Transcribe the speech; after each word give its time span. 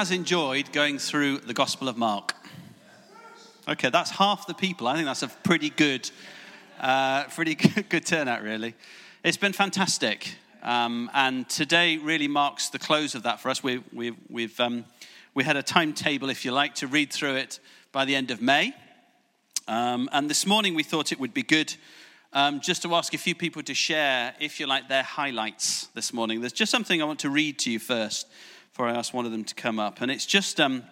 Has 0.00 0.10
enjoyed 0.10 0.72
going 0.72 0.98
through 0.98 1.36
the 1.36 1.52
Gospel 1.52 1.86
of 1.86 1.94
Mark? 1.94 2.34
Okay, 3.68 3.90
that's 3.90 4.10
half 4.10 4.46
the 4.46 4.54
people. 4.54 4.88
I 4.88 4.94
think 4.94 5.04
that's 5.04 5.22
a 5.22 5.28
pretty 5.28 5.68
good, 5.68 6.10
uh, 6.80 7.24
pretty 7.24 7.54
good, 7.90 8.06
turnout, 8.06 8.42
really. 8.42 8.74
It's 9.22 9.36
been 9.36 9.52
fantastic, 9.52 10.36
um, 10.62 11.10
and 11.12 11.46
today 11.50 11.98
really 11.98 12.28
marks 12.28 12.70
the 12.70 12.78
close 12.78 13.14
of 13.14 13.24
that 13.24 13.40
for 13.40 13.50
us. 13.50 13.62
We, 13.62 13.82
we, 13.92 14.16
we've 14.30 14.58
um, 14.58 14.86
we 15.34 15.44
had 15.44 15.58
a 15.58 15.62
timetable, 15.62 16.30
if 16.30 16.46
you 16.46 16.52
like, 16.52 16.76
to 16.76 16.86
read 16.86 17.12
through 17.12 17.34
it 17.34 17.60
by 17.92 18.06
the 18.06 18.14
end 18.14 18.30
of 18.30 18.40
May, 18.40 18.72
um, 19.68 20.08
and 20.12 20.30
this 20.30 20.46
morning 20.46 20.74
we 20.74 20.82
thought 20.82 21.12
it 21.12 21.20
would 21.20 21.34
be 21.34 21.42
good 21.42 21.74
um, 22.32 22.62
just 22.62 22.80
to 22.84 22.94
ask 22.94 23.12
a 23.12 23.18
few 23.18 23.34
people 23.34 23.62
to 23.64 23.74
share, 23.74 24.34
if 24.40 24.60
you 24.60 24.66
like, 24.66 24.88
their 24.88 25.02
highlights 25.02 25.88
this 25.88 26.14
morning. 26.14 26.40
There's 26.40 26.54
just 26.54 26.70
something 26.70 27.02
I 27.02 27.04
want 27.04 27.20
to 27.20 27.28
read 27.28 27.58
to 27.58 27.70
you 27.70 27.78
first 27.78 28.26
before 28.72 28.86
I 28.86 28.94
ask 28.94 29.12
one 29.12 29.26
of 29.26 29.32
them 29.32 29.44
to 29.44 29.54
come 29.54 29.80
up. 29.80 30.00
And 30.00 30.10
it's 30.10 30.26
just, 30.26 30.60
um, 30.60 30.84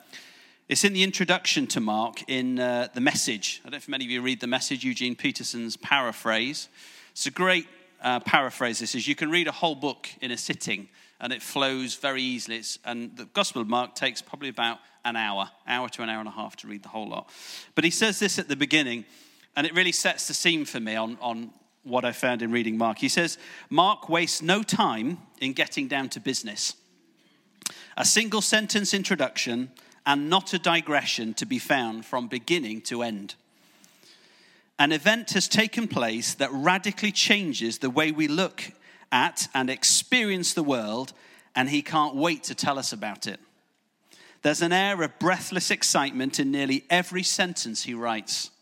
it's 0.69 0.83
in 0.83 0.93
the 0.93 1.05
introduction 1.05 1.67
to 1.69 1.81
Mark 1.81 2.29
in 2.29 2.59
uh, 2.59 2.89
the 2.93 3.01
message. 3.01 3.61
I 3.63 3.67
don't 3.67 3.73
know 3.73 3.77
if 3.79 3.89
many 3.89 4.05
of 4.05 4.11
you 4.11 4.21
read 4.21 4.41
the 4.41 4.49
message, 4.49 4.83
Eugene 4.83 5.15
Peterson's 5.15 5.77
paraphrase. 5.77 6.69
It's 7.13 7.27
a 7.27 7.31
great 7.31 7.67
uh, 8.03 8.19
paraphrase, 8.21 8.81
this 8.81 8.97
is. 8.97 9.07
You 9.07 9.15
can 9.15 9.31
read 9.31 9.47
a 9.47 9.53
whole 9.53 9.77
book 9.77 10.09
in 10.21 10.33
a 10.33 10.37
sitting 10.37 10.89
and 11.21 11.33
it 11.33 11.41
flows 11.41 11.95
very 11.95 12.21
easily. 12.21 12.57
It's, 12.57 12.81
and 12.85 13.17
the 13.17 13.27
Gospel 13.27 13.63
of 13.63 13.69
Mark 13.69 13.95
takes 13.95 14.21
probably 14.21 14.49
about 14.49 14.79
an 15.05 15.15
hour, 15.15 15.49
hour 15.67 15.89
to 15.91 16.03
an 16.03 16.09
hour 16.09 16.19
and 16.19 16.29
a 16.29 16.33
half 16.33 16.57
to 16.57 16.67
read 16.67 16.83
the 16.83 16.89
whole 16.89 17.09
lot. 17.09 17.31
But 17.77 17.85
he 17.85 17.91
says 17.91 18.19
this 18.19 18.41
at 18.41 18.49
the 18.49 18.57
beginning 18.57 19.05
and 19.55 19.69
it 19.69 19.75
really 19.75 19.93
sets 19.93 20.27
the 20.27 20.35
scene 20.35 20.65
for 20.65 20.81
me 20.81 20.97
on, 20.97 21.17
on 21.21 21.53
what 21.85 22.05
I 22.05 22.11
found 22.11 22.43
in 22.43 22.51
reading 22.51 22.77
Mark. 22.77 22.99
He 22.99 23.09
says, 23.09 23.39
Mark 23.71 24.09
wastes 24.09 24.43
no 24.43 24.65
time 24.65 25.19
in 25.41 25.53
getting 25.53 25.87
down 25.87 26.09
to 26.11 26.21
business. 26.21 26.75
A 28.01 28.05
single 28.05 28.43
sentence 28.43 28.95
introduction 28.95 29.73
and 30.07 30.31
not 30.31 30.55
a 30.55 30.59
digression 30.61 31.35
to 31.35 31.45
be 31.45 31.59
found 31.59 32.07
from 32.07 32.29
beginning 32.29 32.81
to 32.83 33.03
end. 33.03 33.35
An 34.79 34.93
event 34.93 35.33
has 35.33 35.49
taken 35.49 35.89
place 35.89 36.35
that 36.35 36.53
radically 36.53 37.11
changes 37.11 37.79
the 37.79 37.91
way 37.91 38.13
we 38.13 38.29
look 38.29 38.63
at 39.11 39.49
and 39.53 39.69
experience 39.69 40.55
the 40.55 40.63
world, 40.63 41.13
and 41.57 41.69
he 41.69 41.83
can't 41.83 42.15
wait 42.15 42.45
to 42.45 42.55
tell 42.55 42.79
us 42.79 42.93
about 42.93 43.27
it. 43.27 43.41
There's 44.43 44.63
an 44.63 44.73
air 44.73 45.03
of 45.03 45.19
breathless 45.19 45.73
excitement 45.73 46.39
in 46.39 46.53
nearly 46.53 46.85
every 46.89 47.25
sentence 47.25 47.83
he 47.83 47.95
writes. 47.95 48.53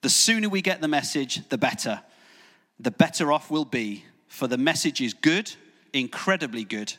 The 0.00 0.08
sooner 0.08 0.48
we 0.48 0.62
get 0.62 0.80
the 0.80 0.88
message, 0.88 1.46
the 1.50 1.58
better. 1.58 2.00
The 2.80 2.90
better 2.90 3.30
off 3.32 3.50
we'll 3.50 3.66
be, 3.66 4.06
for 4.28 4.46
the 4.46 4.56
message 4.56 5.02
is 5.02 5.12
good, 5.12 5.52
incredibly 5.92 6.64
good. 6.64 6.94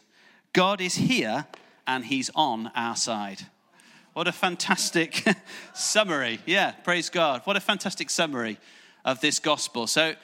God 0.53 0.81
is 0.81 0.95
here 0.95 1.45
and 1.85 2.05
he's 2.05 2.29
on 2.35 2.71
our 2.75 2.95
side. 2.95 3.47
What 4.13 4.27
a 4.27 4.31
fantastic 4.31 5.23
summary. 5.73 6.39
Yeah, 6.45 6.71
praise 6.71 7.09
God. 7.09 7.41
What 7.45 7.55
a 7.55 7.59
fantastic 7.59 8.09
summary 8.09 8.57
of 9.05 9.21
this 9.21 9.39
gospel. 9.39 9.87
So, 9.87 10.15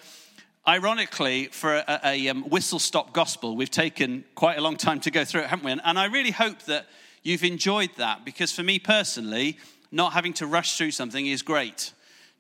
ironically, 0.68 1.48
for 1.52 1.76
a, 1.76 2.00
a 2.04 2.28
um, 2.30 2.44
whistle 2.50 2.80
stop 2.80 3.14
gospel, 3.14 3.56
we've 3.56 3.70
taken 3.70 4.24
quite 4.36 4.58
a 4.58 4.62
long 4.62 4.78
time 4.78 5.00
to 5.02 5.12
go 5.12 5.24
through 5.24 5.42
it, 5.42 5.48
haven't 5.48 5.66
we? 5.66 5.72
And 5.72 6.00
I 6.00 6.06
really 6.06 6.32
hope 6.32 6.64
that 6.64 6.88
you've 7.22 7.44
enjoyed 7.44 7.92
that 7.98 8.26
because 8.26 8.52
for 8.52 8.64
me 8.64 8.80
personally, 8.80 9.58
not 9.92 10.14
having 10.14 10.34
to 10.34 10.48
rush 10.48 10.78
through 10.78 10.92
something 10.92 11.28
is 11.28 11.42
great 11.42 11.94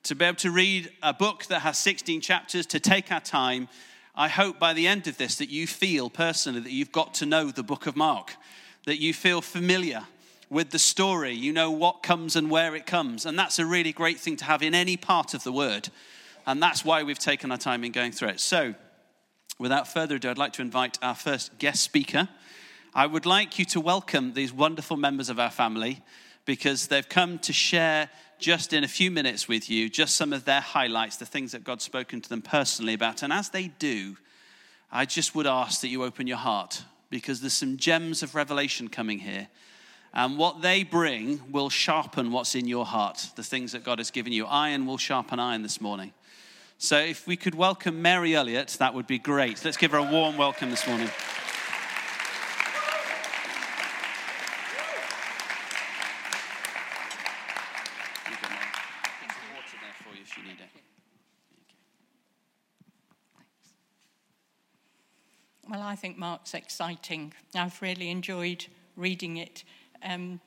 to 0.03 0.15
be 0.15 0.25
able 0.25 0.35
to 0.35 0.51
read 0.51 0.91
a 1.01 1.13
book 1.13 1.45
that 1.45 1.61
has 1.61 1.77
16 1.77 2.19
chapters, 2.19 2.65
to 2.67 2.79
take 2.79 3.11
our 3.11 3.21
time. 3.21 3.69
I 4.15 4.27
hope 4.27 4.59
by 4.59 4.73
the 4.73 4.87
end 4.87 5.07
of 5.07 5.17
this 5.17 5.37
that 5.37 5.49
you 5.49 5.65
feel 5.65 6.07
personally 6.09 6.59
that 6.59 6.71
you've 6.71 6.91
got 6.91 7.15
to 7.15 7.25
know 7.25 7.49
the 7.49 7.63
book 7.63 7.87
of 7.87 7.95
Mark, 7.95 8.35
that 8.85 9.01
you 9.01 9.11
feel 9.11 9.41
familiar 9.41 10.03
with 10.51 10.69
the 10.69 10.77
story, 10.77 11.33
you 11.33 11.51
know 11.51 11.71
what 11.71 12.03
comes 12.03 12.35
and 12.35 12.51
where 12.51 12.75
it 12.75 12.85
comes. 12.85 13.25
And 13.25 13.39
that's 13.39 13.57
a 13.57 13.65
really 13.65 13.91
great 13.91 14.19
thing 14.19 14.35
to 14.37 14.45
have 14.45 14.61
in 14.61 14.75
any 14.75 14.97
part 14.97 15.33
of 15.33 15.43
the 15.43 15.51
word. 15.51 15.89
And 16.45 16.61
that's 16.61 16.85
why 16.85 17.01
we've 17.01 17.17
taken 17.17 17.51
our 17.51 17.57
time 17.57 17.83
in 17.83 17.91
going 17.91 18.11
through 18.11 18.29
it. 18.29 18.39
So, 18.39 18.75
without 19.57 19.87
further 19.87 20.17
ado, 20.17 20.29
I'd 20.29 20.37
like 20.37 20.53
to 20.53 20.61
invite 20.61 20.99
our 21.01 21.15
first 21.15 21.57
guest 21.57 21.81
speaker. 21.81 22.29
I 22.93 23.07
would 23.07 23.25
like 23.25 23.57
you 23.57 23.65
to 23.65 23.81
welcome 23.81 24.33
these 24.33 24.53
wonderful 24.53 24.97
members 24.97 25.29
of 25.29 25.39
our 25.39 25.49
family 25.49 26.03
because 26.45 26.87
they've 26.87 27.07
come 27.09 27.39
to 27.39 27.53
share 27.53 28.11
just 28.43 28.73
in 28.73 28.83
a 28.83 28.87
few 28.89 29.09
minutes 29.09 29.47
with 29.47 29.69
you 29.69 29.89
just 29.89 30.17
some 30.17 30.33
of 30.33 30.43
their 30.43 30.59
highlights, 30.59 31.15
the 31.15 31.25
things 31.25 31.53
that 31.53 31.63
God's 31.63 31.85
spoken 31.85 32.19
to 32.19 32.27
them 32.27 32.41
personally 32.41 32.93
about. 32.93 33.23
And 33.23 33.31
as 33.31 33.49
they 33.49 33.69
do, 33.69 34.17
I 34.91 35.05
just 35.05 35.33
would 35.33 35.47
ask 35.47 35.79
that 35.79 35.87
you 35.87 36.03
open 36.03 36.27
your 36.27 36.37
heart 36.37 36.83
because 37.09 37.39
there's 37.39 37.53
some 37.53 37.77
gems 37.77 38.21
of 38.21 38.35
revelation 38.35 38.89
coming 38.89 39.19
here. 39.19 39.47
And 40.13 40.37
what 40.37 40.61
they 40.61 40.83
bring 40.83 41.39
will 41.51 41.69
sharpen 41.69 42.33
what's 42.33 42.53
in 42.53 42.67
your 42.67 42.85
heart, 42.85 43.29
the 43.37 43.43
things 43.43 43.71
that 43.71 43.85
God 43.85 43.99
has 43.99 44.11
given 44.11 44.33
you. 44.33 44.45
Iron 44.45 44.85
will 44.85 44.97
sharpen 44.97 45.39
iron 45.39 45.63
this 45.63 45.79
morning. 45.79 46.11
So 46.77 46.97
if 46.99 47.25
we 47.25 47.37
could 47.37 47.55
welcome 47.55 48.01
Mary 48.01 48.35
Elliott, 48.35 48.75
that 48.79 48.93
would 48.93 49.07
be 49.07 49.19
great. 49.19 49.63
Let's 49.63 49.77
give 49.77 49.91
her 49.91 49.99
a 49.99 50.03
warm 50.03 50.35
welcome 50.35 50.69
this 50.69 50.85
morning. 50.85 51.09
I 65.93 65.95
think 65.95 66.17
Mark's 66.17 66.55
exciting. 66.55 67.33
I've 67.53 67.79
really 67.79 68.09
enjoyed 68.09 68.65
reading 68.95 69.37
it, 69.37 69.63
um, 70.01 70.39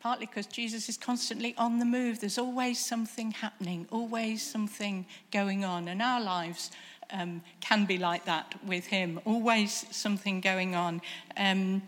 partly 0.00 0.26
because 0.26 0.44
Jesus 0.44 0.90
is 0.90 0.98
constantly 0.98 1.54
on 1.56 1.78
the 1.78 1.86
move. 1.86 2.20
There's 2.20 2.36
always 2.36 2.78
something 2.78 3.30
happening, 3.30 3.86
always 3.90 4.42
something 4.42 5.06
going 5.32 5.64
on, 5.64 5.88
and 5.88 6.02
our 6.02 6.20
lives 6.20 6.72
um, 7.10 7.40
can 7.62 7.86
be 7.86 7.96
like 7.96 8.26
that 8.26 8.54
with 8.66 8.84
him. 8.84 9.18
Always 9.24 9.86
something 9.92 10.42
going 10.42 10.74
on. 10.74 11.00
Um, 11.38 11.80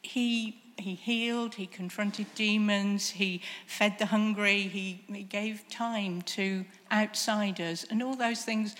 he 0.00 0.62
he 0.78 0.94
healed, 0.94 1.56
he 1.56 1.66
confronted 1.66 2.26
demons, 2.36 3.10
he 3.10 3.42
fed 3.66 3.98
the 3.98 4.06
hungry, 4.06 4.62
he, 4.62 5.04
he 5.12 5.24
gave 5.24 5.68
time 5.68 6.22
to 6.22 6.64
outsiders, 6.92 7.84
and 7.90 8.00
all 8.00 8.14
those 8.14 8.42
things 8.42 8.76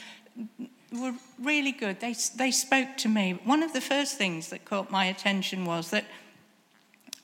were 0.93 1.15
really 1.41 1.73
good. 1.73 2.01
They, 2.01 2.15
they 2.37 2.51
spoke 2.51 2.97
to 2.99 3.09
me. 3.09 3.39
One 3.45 3.63
of 3.63 3.73
the 3.73 3.81
first 3.81 4.17
things 4.17 4.49
that 4.49 4.65
caught 4.65 4.91
my 4.91 5.07
attention 5.07 5.65
was 5.65 5.91
that 5.91 6.05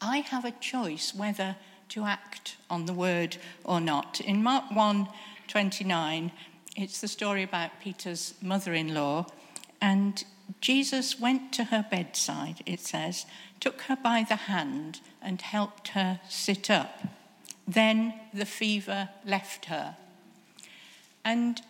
I 0.01 0.19
have 0.19 0.45
a 0.45 0.53
choice 0.53 1.15
whether 1.15 1.57
to 1.91 2.05
act 2.05 2.57
on 2.71 2.87
the 2.87 2.93
word 2.93 3.37
or 3.65 3.81
not. 3.81 4.21
In 4.21 4.43
Mark 4.43 4.71
1 4.73 5.09
29, 5.49 6.31
it's 6.77 7.01
the 7.01 7.09
story 7.09 7.43
about 7.43 7.81
Peter's 7.81 8.35
mother 8.43 8.75
in 8.75 8.93
law, 8.93 9.27
and 9.81 10.23
Jesus 10.61 11.19
went 11.19 11.53
to 11.55 11.65
her 11.65 11.87
bedside, 11.91 12.63
it 12.67 12.81
says, 12.81 13.25
took 13.61 13.83
her 13.83 13.97
by 13.97 14.25
the 14.29 14.37
hand, 14.37 15.01
and 15.23 15.41
helped 15.41 15.89
her 15.89 16.21
sit 16.29 16.71
up. 16.71 17.01
Then 17.67 18.15
the 18.33 18.47
fever 18.47 19.11
left 19.25 19.67
her. 19.67 19.97
And 21.25 21.61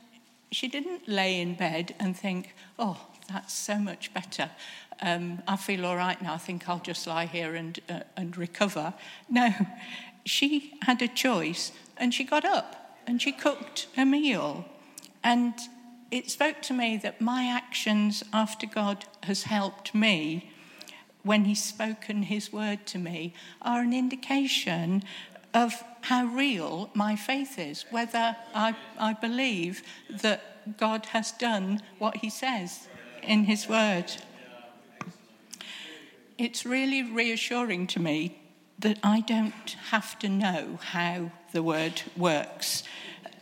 she 0.51 0.69
didn't 0.69 1.09
lay 1.09 1.41
in 1.41 1.55
bed 1.55 1.95
and 1.99 2.17
think, 2.17 2.55
oh, 2.79 3.07
that's 3.29 3.53
so 3.53 3.79
much 3.79 4.13
better. 4.15 4.51
Um, 5.01 5.43
I 5.47 5.57
feel 5.57 5.87
all 5.87 5.97
right 5.97 6.21
now. 6.21 6.35
I 6.35 6.39
think 6.39 6.69
I'll 6.69 6.81
just 6.81 7.07
lie 7.07 7.27
here 7.27 7.55
and, 7.55 7.79
uh, 7.89 8.01
and 8.17 8.37
recover. 8.37 8.95
No, 9.29 9.53
she 10.25 10.75
had 10.83 11.01
a 11.03 11.09
choice 11.09 11.73
and 11.97 12.13
she 12.13 12.25
got 12.25 12.45
up 12.45 12.99
and 13.07 13.21
she 13.21 13.33
cooked 13.33 13.87
a 13.97 14.05
meal. 14.05 14.65
And 15.23 15.55
it 16.11 16.31
spoke 16.31 16.63
to 16.63 16.73
me 16.73 16.97
that 17.03 17.21
my 17.21 17.45
actions 17.45 18.23
after 18.33 18.67
God 18.67 19.05
has 19.25 19.45
helped 19.45 19.95
me 19.95 20.51
when 21.23 21.45
He's 21.45 21.63
spoken 21.63 22.23
His 22.25 22.53
word 22.53 22.87
to 22.87 22.99
me 22.99 23.35
are 23.61 23.81
an 23.81 23.93
indication 23.93 25.03
of 25.59 25.83
how 26.03 26.25
real 26.25 26.89
my 26.95 27.17
faith 27.17 27.59
is, 27.59 27.85
whether 27.91 28.37
I, 28.55 28.77
I 28.97 29.13
believe 29.15 29.83
that 30.09 30.77
God 30.77 31.07
has 31.07 31.33
done 31.33 31.83
what 31.99 32.19
he 32.19 32.31
says 32.31 32.87
in 33.25 33.45
His 33.45 33.69
Word. 33.69 34.07
It's 36.39 36.65
really 36.65 37.03
reassuring 37.03 37.89
to 37.89 37.99
me 37.99 38.39
that 38.79 39.01
I 39.03 39.21
don't 39.21 39.71
have 39.91 40.17
to 40.21 40.29
know 40.29 40.79
how 40.81 41.33
the 41.53 41.65
Word 41.65 42.03
works. 42.17 42.85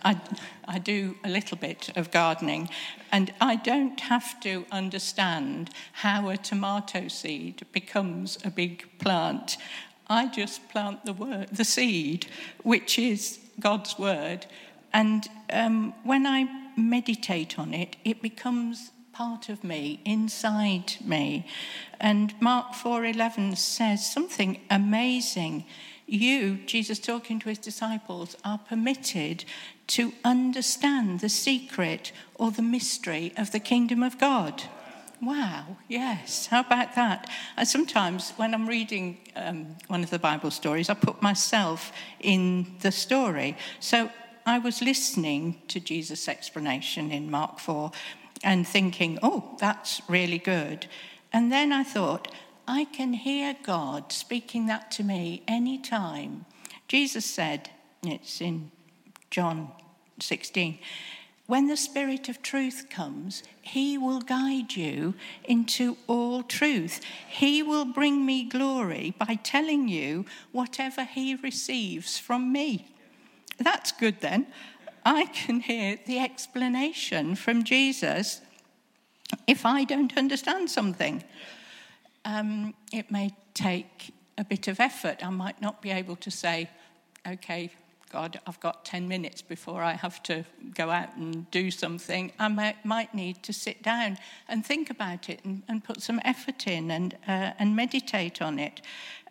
I, 0.02 0.18
I 0.66 0.78
do 0.78 1.16
a 1.22 1.28
little 1.28 1.58
bit 1.58 1.90
of 1.96 2.10
gardening, 2.10 2.70
and 3.12 3.34
I 3.42 3.56
don't 3.56 4.00
have 4.00 4.40
to 4.40 4.64
understand 4.72 5.68
how 5.92 6.30
a 6.30 6.38
tomato 6.38 7.08
seed 7.08 7.66
becomes 7.72 8.38
a 8.42 8.50
big 8.50 8.88
plant. 8.98 9.58
I 10.08 10.26
just 10.26 10.68
plant 10.68 11.04
the 11.04 11.12
word, 11.12 11.48
the 11.50 11.64
seed, 11.64 12.26
which 12.62 12.98
is 12.98 13.38
God's 13.58 13.98
word, 13.98 14.46
and 14.92 15.26
um, 15.50 15.94
when 16.04 16.26
I 16.26 16.48
meditate 16.76 17.58
on 17.58 17.74
it, 17.74 17.96
it 18.04 18.22
becomes 18.22 18.90
part 19.12 19.48
of 19.48 19.64
me, 19.64 20.00
inside 20.04 20.94
me. 21.02 21.46
And 21.98 22.34
Mark 22.40 22.72
4:11 22.74 23.56
says 23.56 24.10
something 24.10 24.60
amazing. 24.70 25.64
You, 26.06 26.58
Jesus 26.66 26.98
talking 26.98 27.40
to 27.40 27.48
his 27.48 27.58
disciples, 27.58 28.36
are 28.44 28.58
permitted 28.58 29.44
to 29.88 30.12
understand 30.24 31.20
the 31.20 31.28
secret 31.28 32.12
or 32.34 32.50
the 32.50 32.62
mystery 32.62 33.32
of 33.36 33.52
the 33.52 33.60
kingdom 33.60 34.02
of 34.02 34.18
God. 34.18 34.62
Wow, 35.22 35.78
yes, 35.88 36.46
how 36.46 36.60
about 36.60 36.94
that? 36.94 37.30
And 37.56 37.66
sometimes 37.66 38.32
when 38.36 38.52
I'm 38.52 38.68
reading 38.68 39.18
um, 39.34 39.76
one 39.88 40.02
of 40.04 40.10
the 40.10 40.18
Bible 40.18 40.50
stories, 40.50 40.90
I 40.90 40.94
put 40.94 41.22
myself 41.22 41.90
in 42.20 42.76
the 42.80 42.92
story. 42.92 43.56
So 43.80 44.10
I 44.44 44.58
was 44.58 44.82
listening 44.82 45.62
to 45.68 45.80
Jesus' 45.80 46.28
explanation 46.28 47.10
in 47.10 47.30
Mark 47.30 47.58
4 47.58 47.90
and 48.44 48.68
thinking, 48.68 49.18
oh, 49.22 49.56
that's 49.58 50.02
really 50.08 50.38
good. 50.38 50.86
And 51.32 51.50
then 51.50 51.72
I 51.72 51.82
thought, 51.82 52.32
I 52.68 52.84
can 52.84 53.12
hear 53.12 53.56
God 53.62 54.12
speaking 54.12 54.66
that 54.66 54.90
to 54.92 55.02
me 55.02 55.42
anytime. 55.48 56.44
Jesus 56.88 57.24
said, 57.24 57.70
it's 58.02 58.40
in 58.40 58.70
John 59.30 59.70
16, 60.20 60.78
when 61.46 61.68
the 61.68 61.76
Spirit 61.76 62.28
of 62.28 62.42
truth 62.42 62.86
comes, 62.90 63.42
He 63.62 63.96
will 63.96 64.20
guide 64.20 64.74
you 64.74 65.14
into 65.44 65.96
all 66.06 66.42
truth. 66.42 67.00
He 67.28 67.62
will 67.62 67.84
bring 67.84 68.26
me 68.26 68.44
glory 68.44 69.14
by 69.16 69.38
telling 69.42 69.88
you 69.88 70.24
whatever 70.52 71.04
He 71.04 71.36
receives 71.36 72.18
from 72.18 72.52
me. 72.52 72.88
That's 73.58 73.92
good 73.92 74.20
then. 74.20 74.48
I 75.04 75.26
can 75.26 75.60
hear 75.60 75.98
the 76.04 76.18
explanation 76.18 77.36
from 77.36 77.62
Jesus 77.62 78.40
if 79.46 79.64
I 79.64 79.84
don't 79.84 80.16
understand 80.16 80.68
something. 80.68 81.22
Um, 82.24 82.74
it 82.92 83.10
may 83.10 83.30
take 83.54 84.12
a 84.36 84.44
bit 84.44 84.66
of 84.66 84.80
effort. 84.80 85.24
I 85.24 85.30
might 85.30 85.62
not 85.62 85.80
be 85.80 85.90
able 85.90 86.16
to 86.16 86.30
say, 86.30 86.68
okay, 87.26 87.70
God, 88.10 88.40
I've 88.46 88.60
got 88.60 88.84
10 88.84 89.08
minutes 89.08 89.42
before 89.42 89.82
I 89.82 89.94
have 89.94 90.22
to 90.24 90.44
go 90.74 90.90
out 90.90 91.16
and 91.16 91.50
do 91.50 91.70
something, 91.70 92.32
I 92.38 92.48
might, 92.48 92.84
might 92.84 93.14
need 93.14 93.42
to 93.42 93.52
sit 93.52 93.82
down 93.82 94.18
and 94.48 94.64
think 94.64 94.90
about 94.90 95.28
it 95.28 95.40
and, 95.44 95.62
and 95.66 95.82
put 95.82 96.00
some 96.00 96.20
effort 96.24 96.66
in 96.66 96.90
and, 96.90 97.14
uh, 97.26 97.52
and 97.58 97.74
meditate 97.74 98.40
on 98.40 98.58
it. 98.58 98.80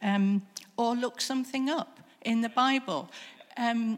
Um, 0.02 0.46
or 0.78 0.94
look 0.96 1.22
something 1.22 1.70
up 1.70 2.00
in 2.22 2.42
the 2.42 2.50
Bible. 2.50 3.10
Um, 3.58 3.98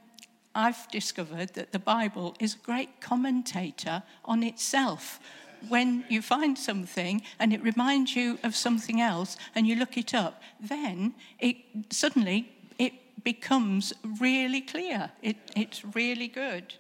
I've 0.54 0.88
discovered 0.92 1.54
that 1.56 1.72
the 1.72 1.80
Bible 1.80 2.36
is 2.40 2.56
a 2.56 2.60
great 2.60 3.02
commentator 3.02 4.04
on 4.26 4.44
itself. 4.44 5.20
When 5.70 6.06
you 6.08 6.22
find 6.22 6.58
something 6.58 7.24
and 7.40 7.52
it 7.52 7.64
reminds 7.64 8.16
you 8.16 8.38
of 8.44 8.56
something 8.56 9.02
else 9.02 9.38
and 9.56 9.68
you 9.68 9.76
look 9.76 9.98
it 9.98 10.14
up, 10.14 10.42
then 10.60 11.16
it 11.40 11.58
suddenly 11.90 12.52
becomes 13.28 13.92
really 14.22 14.62
clear. 14.62 15.12
It, 15.22 15.36
it's 15.54 15.84
really 15.84 16.30
good. 16.30 16.76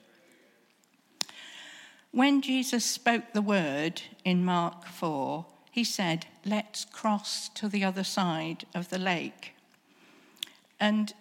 When 2.11 2.41
Jesus 2.41 2.85
spoke 2.85 3.33
the 3.33 3.41
word 3.41 4.01
in 4.23 4.45
Mark 4.45 4.85
4, 4.85 5.45
he 5.71 5.83
said, 5.83 6.25
Let's 6.45 6.85
cross 6.85 7.49
to 7.49 7.67
the 7.67 7.83
other 7.83 8.05
side 8.05 8.65
of 8.73 8.87
the 8.87 8.97
lake. 8.97 9.55
And 10.79 11.13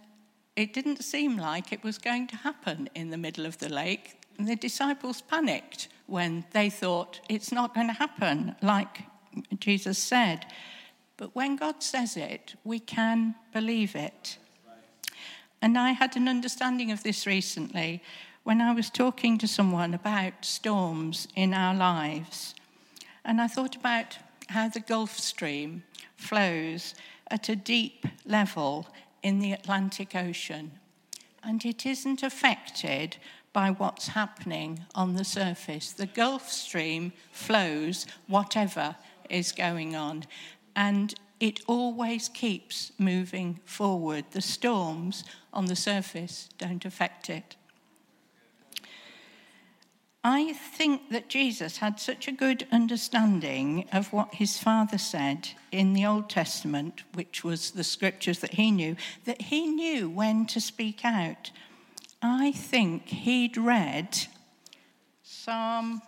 it 0.54 0.72
didn't 0.72 1.02
seem 1.02 1.36
like 1.36 1.72
it 1.72 1.82
was 1.82 1.98
going 1.98 2.28
to 2.28 2.36
happen 2.36 2.88
in 2.94 3.10
the 3.10 3.18
middle 3.18 3.46
of 3.46 3.58
the 3.58 3.68
lake. 3.68 4.20
And 4.38 4.46
the 4.46 4.54
disciples 4.54 5.22
panicked 5.22 5.88
when 6.06 6.44
they 6.52 6.70
thought 6.70 7.20
it's 7.28 7.50
not 7.50 7.74
going 7.74 7.88
to 7.88 8.02
happen, 8.04 8.54
like 8.62 9.02
Jesus 9.58 9.98
said. 9.98 10.46
But 11.16 11.34
when 11.34 11.56
God 11.56 11.82
says 11.82 12.16
it, 12.16 12.54
we 12.62 12.78
can 12.78 13.34
believe 13.52 13.96
it. 13.96 14.38
And 15.66 15.76
I 15.76 15.90
had 15.90 16.14
an 16.14 16.28
understanding 16.28 16.92
of 16.92 17.02
this 17.02 17.26
recently 17.26 18.00
when 18.44 18.60
I 18.60 18.72
was 18.72 18.88
talking 18.88 19.36
to 19.38 19.48
someone 19.48 19.94
about 19.94 20.44
storms 20.44 21.26
in 21.34 21.52
our 21.52 21.74
lives. 21.74 22.54
And 23.24 23.40
I 23.40 23.48
thought 23.48 23.74
about 23.74 24.16
how 24.48 24.68
the 24.68 24.78
Gulf 24.78 25.18
Stream 25.18 25.82
flows 26.16 26.94
at 27.32 27.48
a 27.48 27.56
deep 27.56 28.06
level 28.24 28.86
in 29.24 29.40
the 29.40 29.50
Atlantic 29.50 30.14
Ocean. 30.14 30.70
And 31.42 31.64
it 31.64 31.84
isn't 31.84 32.22
affected 32.22 33.16
by 33.52 33.72
what's 33.72 34.06
happening 34.06 34.84
on 34.94 35.16
the 35.16 35.24
surface. 35.24 35.90
The 35.90 36.06
Gulf 36.06 36.48
Stream 36.48 37.12
flows 37.32 38.06
whatever 38.28 38.94
is 39.28 39.50
going 39.50 39.96
on. 39.96 40.26
And 40.76 41.12
it 41.40 41.60
always 41.66 42.28
keeps 42.28 42.92
moving 42.98 43.60
forward. 43.64 44.24
The 44.30 44.40
storms 44.40 45.24
on 45.52 45.66
the 45.66 45.76
surface 45.76 46.48
don't 46.58 46.84
affect 46.84 47.28
it. 47.28 47.56
I 50.28 50.54
think 50.54 51.10
that 51.10 51.28
Jesus 51.28 51.76
had 51.76 52.00
such 52.00 52.26
a 52.26 52.32
good 52.32 52.66
understanding 52.72 53.86
of 53.92 54.12
what 54.12 54.34
his 54.34 54.58
father 54.58 54.98
said 54.98 55.50
in 55.70 55.92
the 55.92 56.04
Old 56.04 56.28
Testament, 56.28 57.04
which 57.14 57.44
was 57.44 57.70
the 57.70 57.84
scriptures 57.84 58.40
that 58.40 58.54
he 58.54 58.72
knew, 58.72 58.96
that 59.24 59.42
he 59.42 59.68
knew 59.68 60.10
when 60.10 60.44
to 60.46 60.60
speak 60.60 61.04
out. 61.04 61.52
I 62.20 62.50
think 62.50 63.06
he'd 63.06 63.56
read 63.56 64.26
Psalm 65.22 66.02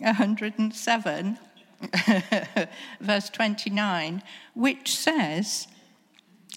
107 0.00 1.38
verse 3.00 3.30
29, 3.30 4.22
which 4.54 4.96
says, 4.96 5.68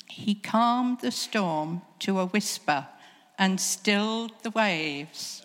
He 0.08 0.36
calmed 0.36 1.02
the 1.02 1.12
storm 1.12 1.82
to 2.00 2.20
a 2.20 2.26
whisper 2.26 2.88
and 3.38 3.60
stilled 3.60 4.32
the 4.44 4.52
waves. 4.52 5.44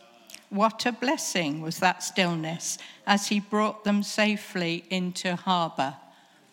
What 0.50 0.86
a 0.86 0.92
blessing 0.92 1.60
was 1.60 1.78
that 1.78 2.02
stillness 2.02 2.78
as 3.06 3.28
he 3.28 3.40
brought 3.40 3.84
them 3.84 4.02
safely 4.02 4.84
into 4.90 5.36
harbour. 5.36 5.96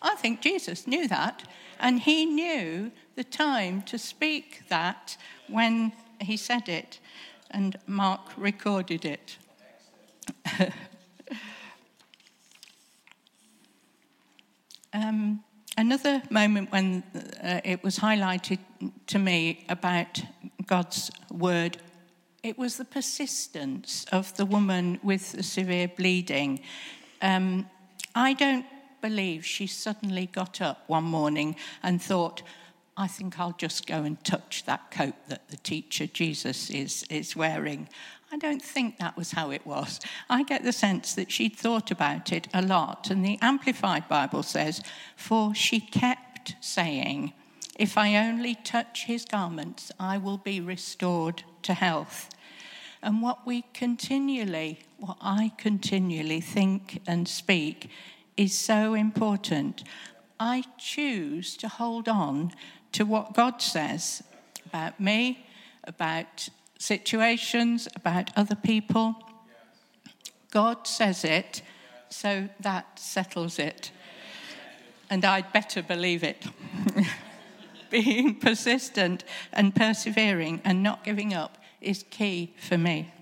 I 0.00 0.16
think 0.16 0.40
Jesus 0.40 0.86
knew 0.86 1.06
that, 1.08 1.44
and 1.78 2.00
he 2.00 2.24
knew 2.24 2.90
the 3.14 3.24
time 3.24 3.82
to 3.82 3.98
speak 3.98 4.62
that 4.68 5.16
when 5.48 5.92
he 6.20 6.36
said 6.36 6.68
it, 6.68 6.98
and 7.50 7.76
Mark 7.86 8.32
recorded 8.36 9.04
it. 9.04 9.36
Um, 14.92 15.42
another 15.78 16.22
moment 16.28 16.70
when 16.70 17.02
uh, 17.42 17.60
it 17.64 17.82
was 17.82 17.98
highlighted 17.98 18.58
to 19.06 19.18
me 19.18 19.64
about 19.68 20.22
God's 20.66 21.10
word, 21.30 21.78
it 22.42 22.58
was 22.58 22.76
the 22.76 22.84
persistence 22.84 24.04
of 24.12 24.36
the 24.36 24.44
woman 24.44 25.00
with 25.02 25.32
the 25.32 25.42
severe 25.42 25.88
bleeding. 25.88 26.60
Um, 27.22 27.70
I 28.14 28.34
don't 28.34 28.66
believe 29.00 29.46
she 29.46 29.66
suddenly 29.66 30.26
got 30.26 30.60
up 30.60 30.84
one 30.88 31.04
morning 31.04 31.56
and 31.82 32.02
thought, 32.02 32.42
I 32.96 33.06
think 33.06 33.40
I'll 33.40 33.56
just 33.56 33.86
go 33.86 34.02
and 34.02 34.22
touch 34.24 34.64
that 34.66 34.90
coat 34.90 35.14
that 35.28 35.48
the 35.48 35.56
teacher 35.56 36.06
Jesus 36.06 36.68
is, 36.68 37.04
is 37.08 37.34
wearing. 37.34 37.88
I 38.32 38.38
don't 38.38 38.62
think 38.62 38.98
that 38.98 39.14
was 39.14 39.32
how 39.32 39.50
it 39.50 39.66
was. 39.66 40.00
I 40.30 40.42
get 40.42 40.64
the 40.64 40.72
sense 40.72 41.14
that 41.14 41.30
she'd 41.30 41.54
thought 41.54 41.90
about 41.90 42.32
it 42.32 42.48
a 42.54 42.62
lot. 42.62 43.10
And 43.10 43.22
the 43.22 43.38
Amplified 43.42 44.08
Bible 44.08 44.42
says, 44.42 44.82
For 45.16 45.54
she 45.54 45.80
kept 45.80 46.54
saying, 46.58 47.34
If 47.78 47.98
I 47.98 48.16
only 48.16 48.54
touch 48.54 49.04
his 49.04 49.26
garments, 49.26 49.92
I 50.00 50.16
will 50.16 50.38
be 50.38 50.62
restored 50.62 51.44
to 51.64 51.74
health. 51.74 52.30
And 53.02 53.20
what 53.20 53.46
we 53.46 53.66
continually, 53.74 54.78
what 54.96 55.18
I 55.20 55.52
continually 55.58 56.40
think 56.40 57.02
and 57.06 57.28
speak 57.28 57.90
is 58.38 58.56
so 58.56 58.94
important. 58.94 59.84
I 60.40 60.64
choose 60.78 61.54
to 61.58 61.68
hold 61.68 62.08
on 62.08 62.52
to 62.92 63.04
what 63.04 63.34
God 63.34 63.60
says 63.60 64.22
about 64.64 64.98
me, 64.98 65.44
about 65.84 66.48
situations, 66.82 67.86
about 67.94 68.30
other 68.36 68.56
people. 68.56 69.14
God 70.50 70.86
says 70.86 71.24
it, 71.24 71.62
So 72.08 72.48
that 72.60 72.98
settles 72.98 73.58
it. 73.58 73.90
And 75.08 75.24
I'd 75.24 75.52
better 75.52 75.82
believe 75.82 76.24
it. 76.24 76.44
Being 77.90 78.34
persistent 78.34 79.24
and 79.52 79.74
persevering 79.74 80.60
and 80.64 80.82
not 80.82 81.04
giving 81.04 81.32
up 81.32 81.58
is 81.80 82.04
key 82.10 82.54
for 82.58 82.76
me. 82.76 83.12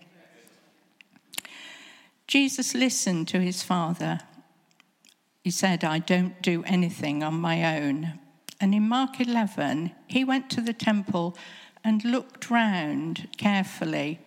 Jesus 2.26 2.74
listened 2.74 3.28
to 3.28 3.40
his 3.40 3.62
father. 3.62 4.20
He 5.42 5.50
said, 5.50 5.84
I 5.84 5.98
don't 5.98 6.40
do 6.40 6.62
anything 6.64 7.22
on 7.22 7.34
my 7.34 7.78
own. 7.78 8.20
And 8.60 8.74
in 8.74 8.88
Mark 8.88 9.20
11, 9.20 9.92
he 10.06 10.22
went 10.22 10.50
to 10.50 10.60
the 10.60 10.72
temple 10.72 11.36
and 11.84 12.04
looked 12.04 12.50
round 12.50 13.28
carefully, 13.37 14.18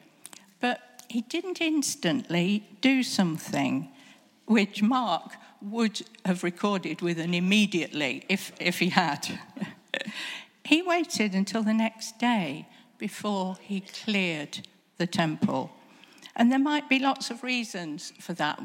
but 0.59 1.03
he 1.07 1.21
didn't 1.21 1.61
instantly 1.61 2.67
do 2.81 3.03
something 3.03 3.89
which 4.45 4.81
Mark 4.81 5.33
would 5.61 6.01
have 6.25 6.43
recorded 6.43 7.01
with 7.01 7.19
an 7.19 7.33
immediately 7.33 8.25
if, 8.27 8.51
if 8.59 8.79
he 8.79 8.89
had. 8.89 9.39
he 10.65 10.81
waited 10.81 11.33
until 11.33 11.63
the 11.63 11.73
next 11.73 12.19
day 12.19 12.67
before 12.97 13.57
he 13.61 13.81
cleared 13.81 14.67
the 14.97 15.07
temple. 15.07 15.71
And 16.35 16.51
there 16.51 16.59
might 16.59 16.89
be 16.89 16.99
lots 16.99 17.29
of 17.29 17.43
reasons 17.43 18.11
for 18.19 18.33
that. 18.33 18.61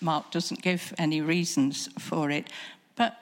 Mark 0.00 0.30
doesn't 0.30 0.62
give 0.62 0.94
any 0.98 1.20
reasons 1.20 1.88
for 1.98 2.30
it. 2.30 2.48
But 2.96 3.16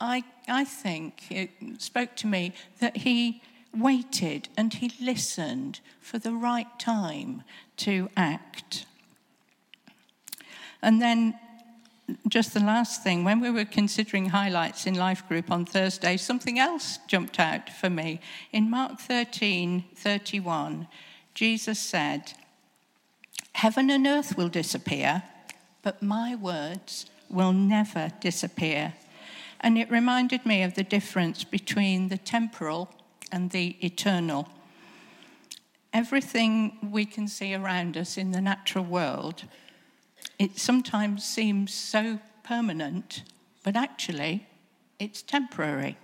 I, 0.00 0.22
I 0.48 0.64
think 0.64 1.30
it 1.30 1.50
spoke 1.78 2.14
to 2.16 2.26
me 2.26 2.52
that 2.80 2.98
he 2.98 3.42
waited 3.78 4.48
and 4.56 4.74
he 4.74 4.92
listened 5.00 5.80
for 6.00 6.18
the 6.18 6.32
right 6.32 6.78
time 6.78 7.42
to 7.78 8.08
act. 8.16 8.86
And 10.82 11.00
then, 11.00 11.38
just 12.28 12.54
the 12.54 12.60
last 12.60 13.02
thing, 13.02 13.24
when 13.24 13.40
we 13.40 13.50
were 13.50 13.64
considering 13.64 14.28
highlights 14.28 14.86
in 14.86 14.94
Life 14.94 15.26
Group 15.28 15.50
on 15.50 15.64
Thursday, 15.64 16.16
something 16.16 16.58
else 16.58 16.98
jumped 17.08 17.40
out 17.40 17.68
for 17.70 17.90
me. 17.90 18.20
In 18.52 18.70
Mark 18.70 19.00
13 19.00 19.84
31, 19.94 20.86
Jesus 21.34 21.78
said, 21.78 22.32
Heaven 23.52 23.90
and 23.90 24.06
earth 24.06 24.36
will 24.36 24.48
disappear, 24.48 25.22
but 25.82 26.02
my 26.02 26.36
words 26.36 27.06
will 27.28 27.52
never 27.52 28.12
disappear. 28.20 28.94
And 29.60 29.78
it 29.78 29.90
reminded 29.90 30.44
me 30.44 30.62
of 30.62 30.74
the 30.74 30.84
difference 30.84 31.42
between 31.42 32.08
the 32.08 32.18
temporal 32.18 32.90
and 33.32 33.50
the 33.50 33.76
eternal. 33.84 34.48
Everything 35.92 36.78
we 36.90 37.04
can 37.04 37.28
see 37.28 37.54
around 37.54 37.96
us 37.96 38.16
in 38.16 38.32
the 38.32 38.40
natural 38.40 38.84
world, 38.84 39.44
it 40.38 40.58
sometimes 40.58 41.24
seems 41.24 41.72
so 41.72 42.20
permanent, 42.42 43.22
but 43.64 43.76
actually 43.76 44.46
it's 44.98 45.22
temporary. 45.22 45.96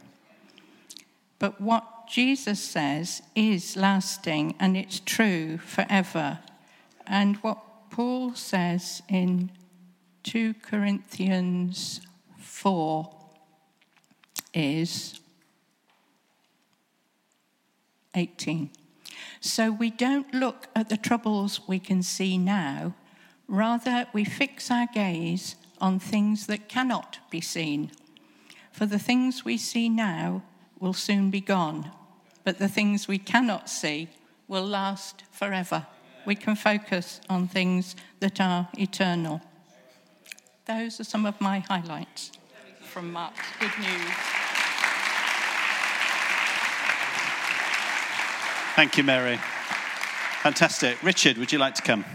But 1.39 1.61
what 1.61 2.09
Jesus 2.09 2.61
says 2.61 3.23
is 3.35 3.77
lasting 3.77 4.55
and 4.61 4.77
it's 4.77 5.01
true 5.01 5.59
forever 5.59 6.39
and 7.07 7.37
what 7.37 7.59
Paul 7.91 8.35
says 8.35 9.03
in 9.09 9.51
2 10.23 10.55
Corinthians 10.63 12.01
4 12.39 13.11
is 14.55 15.21
18. 18.15 18.71
So 19.41 19.71
we 19.71 19.91
don't 19.91 20.33
look 20.33 20.69
at 20.75 20.89
the 20.89 20.97
troubles 20.97 21.61
we 21.67 21.79
can 21.79 22.03
see 22.03 22.39
now, 22.39 22.95
rather, 23.49 24.07
we 24.13 24.25
fix 24.25 24.71
our 24.71 24.87
gaze 24.93 25.57
on 25.81 25.99
things 25.99 26.47
that 26.47 26.69
cannot 26.69 27.19
be 27.31 27.41
seen. 27.41 27.91
For 28.71 28.87
the 28.87 28.99
things 28.99 29.45
we 29.45 29.59
see 29.59 29.89
now 29.89 30.43
will 30.81 30.95
soon 30.95 31.31
be 31.31 31.41
gone, 31.41 31.91
but 32.45 32.59
the 32.59 32.69
things 32.69 33.07
we 33.07 33.19
cannot 33.19 33.69
see 33.69 34.09
will 34.49 34.67
last 34.67 35.25
forever 35.31 35.87
we 36.25 36.35
can 36.35 36.55
focus 36.55 37.21
on 37.29 37.49
things 37.49 37.97
that 38.21 38.41
are 38.41 38.69
eternal. 38.79 39.41
Those 40.67 41.01
are 41.01 41.05
some 41.05 41.27
of 41.27 41.41
my 41.41 41.61
highlights 41.61 42.33
from 42.81 43.13
Mark's 43.13 43.41
Good 43.59 43.73
News. 43.81 44.42
Thank 48.75 48.97
you, 48.97 49.05
Mary. 49.05 49.39
Fantastic. 50.41 51.03
Richard, 51.03 51.37
would 51.37 51.53
you 51.53 51.59
like 51.59 51.75
to 51.75 51.83
come? 51.83 52.07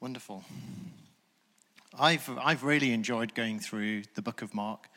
Wonderful. 0.00 0.42
I've, 1.98 2.26
I've 2.42 2.64
really 2.64 2.92
enjoyed 2.92 3.34
going 3.34 3.60
through 3.60 4.04
the 4.14 4.22
book 4.22 4.40
of 4.40 4.54
Mark 4.54 4.88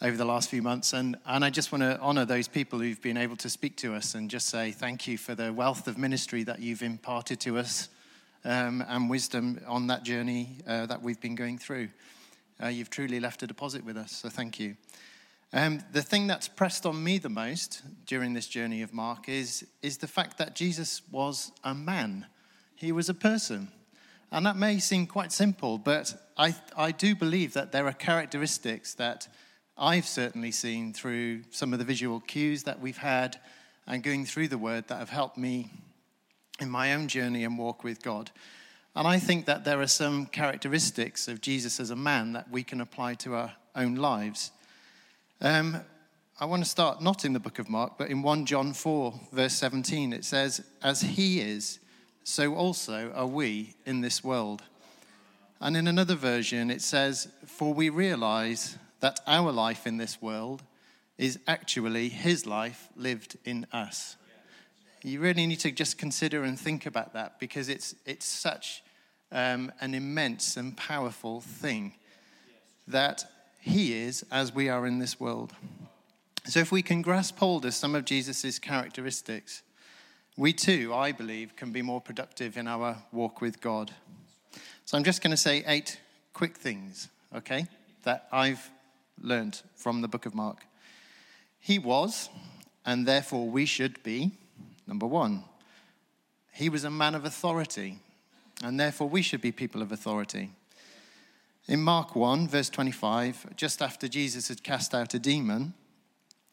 over 0.00 0.16
the 0.16 0.24
last 0.24 0.48
few 0.48 0.62
months. 0.62 0.92
And, 0.92 1.16
and 1.26 1.44
I 1.44 1.50
just 1.50 1.72
want 1.72 1.82
to 1.82 1.98
honor 1.98 2.24
those 2.24 2.46
people 2.46 2.78
who've 2.78 3.02
been 3.02 3.16
able 3.16 3.36
to 3.38 3.50
speak 3.50 3.76
to 3.78 3.94
us 3.94 4.14
and 4.14 4.30
just 4.30 4.48
say 4.48 4.70
thank 4.70 5.08
you 5.08 5.18
for 5.18 5.34
the 5.34 5.52
wealth 5.52 5.88
of 5.88 5.98
ministry 5.98 6.44
that 6.44 6.60
you've 6.60 6.82
imparted 6.82 7.40
to 7.40 7.58
us 7.58 7.88
um, 8.44 8.84
and 8.86 9.10
wisdom 9.10 9.60
on 9.66 9.88
that 9.88 10.04
journey 10.04 10.58
uh, 10.68 10.86
that 10.86 11.02
we've 11.02 11.20
been 11.20 11.34
going 11.34 11.58
through. 11.58 11.88
Uh, 12.62 12.68
you've 12.68 12.90
truly 12.90 13.18
left 13.18 13.42
a 13.42 13.46
deposit 13.48 13.84
with 13.84 13.96
us, 13.96 14.12
so 14.12 14.28
thank 14.28 14.60
you. 14.60 14.76
Um, 15.56 15.84
the 15.92 16.02
thing 16.02 16.26
that's 16.26 16.48
pressed 16.48 16.84
on 16.84 17.04
me 17.04 17.18
the 17.18 17.28
most 17.28 17.82
during 18.06 18.34
this 18.34 18.48
journey 18.48 18.82
of 18.82 18.92
Mark 18.92 19.28
is, 19.28 19.64
is 19.82 19.98
the 19.98 20.08
fact 20.08 20.36
that 20.38 20.56
Jesus 20.56 21.00
was 21.12 21.52
a 21.62 21.72
man, 21.72 22.26
he 22.74 22.90
was 22.90 23.08
a 23.08 23.14
person. 23.14 23.68
And 24.32 24.44
that 24.46 24.56
may 24.56 24.80
seem 24.80 25.06
quite 25.06 25.30
simple, 25.30 25.78
but 25.78 26.12
I, 26.36 26.56
I 26.76 26.90
do 26.90 27.14
believe 27.14 27.52
that 27.52 27.70
there 27.70 27.86
are 27.86 27.92
characteristics 27.92 28.94
that 28.94 29.28
I've 29.78 30.08
certainly 30.08 30.50
seen 30.50 30.92
through 30.92 31.44
some 31.52 31.72
of 31.72 31.78
the 31.78 31.84
visual 31.84 32.18
cues 32.18 32.64
that 32.64 32.80
we've 32.80 32.98
had 32.98 33.38
and 33.86 34.02
going 34.02 34.26
through 34.26 34.48
the 34.48 34.58
word 34.58 34.88
that 34.88 34.98
have 34.98 35.10
helped 35.10 35.38
me 35.38 35.70
in 36.58 36.68
my 36.68 36.94
own 36.94 37.06
journey 37.06 37.44
and 37.44 37.56
walk 37.56 37.84
with 37.84 38.02
God. 38.02 38.32
And 38.96 39.06
I 39.06 39.20
think 39.20 39.46
that 39.46 39.64
there 39.64 39.80
are 39.80 39.86
some 39.86 40.26
characteristics 40.26 41.28
of 41.28 41.40
Jesus 41.40 41.78
as 41.78 41.90
a 41.90 41.96
man 41.96 42.32
that 42.32 42.50
we 42.50 42.64
can 42.64 42.80
apply 42.80 43.14
to 43.14 43.36
our 43.36 43.52
own 43.76 43.94
lives. 43.94 44.50
Um, 45.44 45.76
I 46.40 46.46
want 46.46 46.64
to 46.64 46.70
start 46.70 47.02
not 47.02 47.26
in 47.26 47.34
the 47.34 47.38
book 47.38 47.58
of 47.58 47.68
Mark, 47.68 47.98
but 47.98 48.08
in 48.08 48.22
1 48.22 48.46
John 48.46 48.72
4, 48.72 49.12
verse 49.30 49.52
17. 49.52 50.14
It 50.14 50.24
says, 50.24 50.64
As 50.82 51.02
he 51.02 51.38
is, 51.38 51.80
so 52.22 52.54
also 52.54 53.12
are 53.14 53.26
we 53.26 53.74
in 53.84 54.00
this 54.00 54.24
world. 54.24 54.62
And 55.60 55.76
in 55.76 55.86
another 55.86 56.14
version, 56.14 56.70
it 56.70 56.80
says, 56.80 57.28
For 57.44 57.74
we 57.74 57.90
realize 57.90 58.78
that 59.00 59.20
our 59.26 59.52
life 59.52 59.86
in 59.86 59.98
this 59.98 60.22
world 60.22 60.62
is 61.18 61.38
actually 61.46 62.08
his 62.08 62.46
life 62.46 62.88
lived 62.96 63.36
in 63.44 63.66
us. 63.70 64.16
You 65.02 65.20
really 65.20 65.46
need 65.46 65.60
to 65.60 65.70
just 65.70 65.98
consider 65.98 66.42
and 66.42 66.58
think 66.58 66.86
about 66.86 67.12
that 67.12 67.38
because 67.38 67.68
it's, 67.68 67.94
it's 68.06 68.24
such 68.24 68.82
um, 69.30 69.70
an 69.82 69.92
immense 69.92 70.56
and 70.56 70.74
powerful 70.74 71.42
thing 71.42 71.92
that 72.88 73.26
he 73.64 73.94
is 73.94 74.26
as 74.30 74.54
we 74.54 74.68
are 74.68 74.86
in 74.86 74.98
this 74.98 75.18
world. 75.18 75.54
So, 76.46 76.60
if 76.60 76.70
we 76.70 76.82
can 76.82 77.00
grasp 77.00 77.38
hold 77.38 77.64
of 77.64 77.72
some 77.72 77.94
of 77.94 78.04
Jesus' 78.04 78.58
characteristics, 78.58 79.62
we 80.36 80.52
too, 80.52 80.92
I 80.92 81.12
believe, 81.12 81.56
can 81.56 81.72
be 81.72 81.80
more 81.80 82.02
productive 82.02 82.58
in 82.58 82.68
our 82.68 82.98
walk 83.10 83.40
with 83.40 83.62
God. 83.62 83.90
So, 84.84 84.98
I'm 84.98 85.04
just 85.04 85.22
going 85.22 85.30
to 85.30 85.38
say 85.38 85.64
eight 85.66 85.98
quick 86.34 86.58
things, 86.58 87.08
okay, 87.34 87.66
that 88.02 88.28
I've 88.30 88.70
learned 89.18 89.62
from 89.76 90.02
the 90.02 90.08
book 90.08 90.26
of 90.26 90.34
Mark. 90.34 90.58
He 91.58 91.78
was, 91.78 92.28
and 92.84 93.06
therefore 93.06 93.48
we 93.48 93.64
should 93.64 94.02
be, 94.02 94.32
number 94.86 95.06
one, 95.06 95.42
he 96.52 96.68
was 96.68 96.84
a 96.84 96.90
man 96.90 97.14
of 97.14 97.24
authority, 97.24 97.98
and 98.62 98.78
therefore 98.78 99.08
we 99.08 99.22
should 99.22 99.40
be 99.40 99.52
people 99.52 99.80
of 99.80 99.90
authority. 99.90 100.50
In 101.66 101.80
Mark 101.80 102.14
1, 102.14 102.46
verse 102.48 102.68
25, 102.68 103.56
just 103.56 103.80
after 103.80 104.06
Jesus 104.06 104.48
had 104.48 104.62
cast 104.62 104.94
out 104.94 105.14
a 105.14 105.18
demon, 105.18 105.72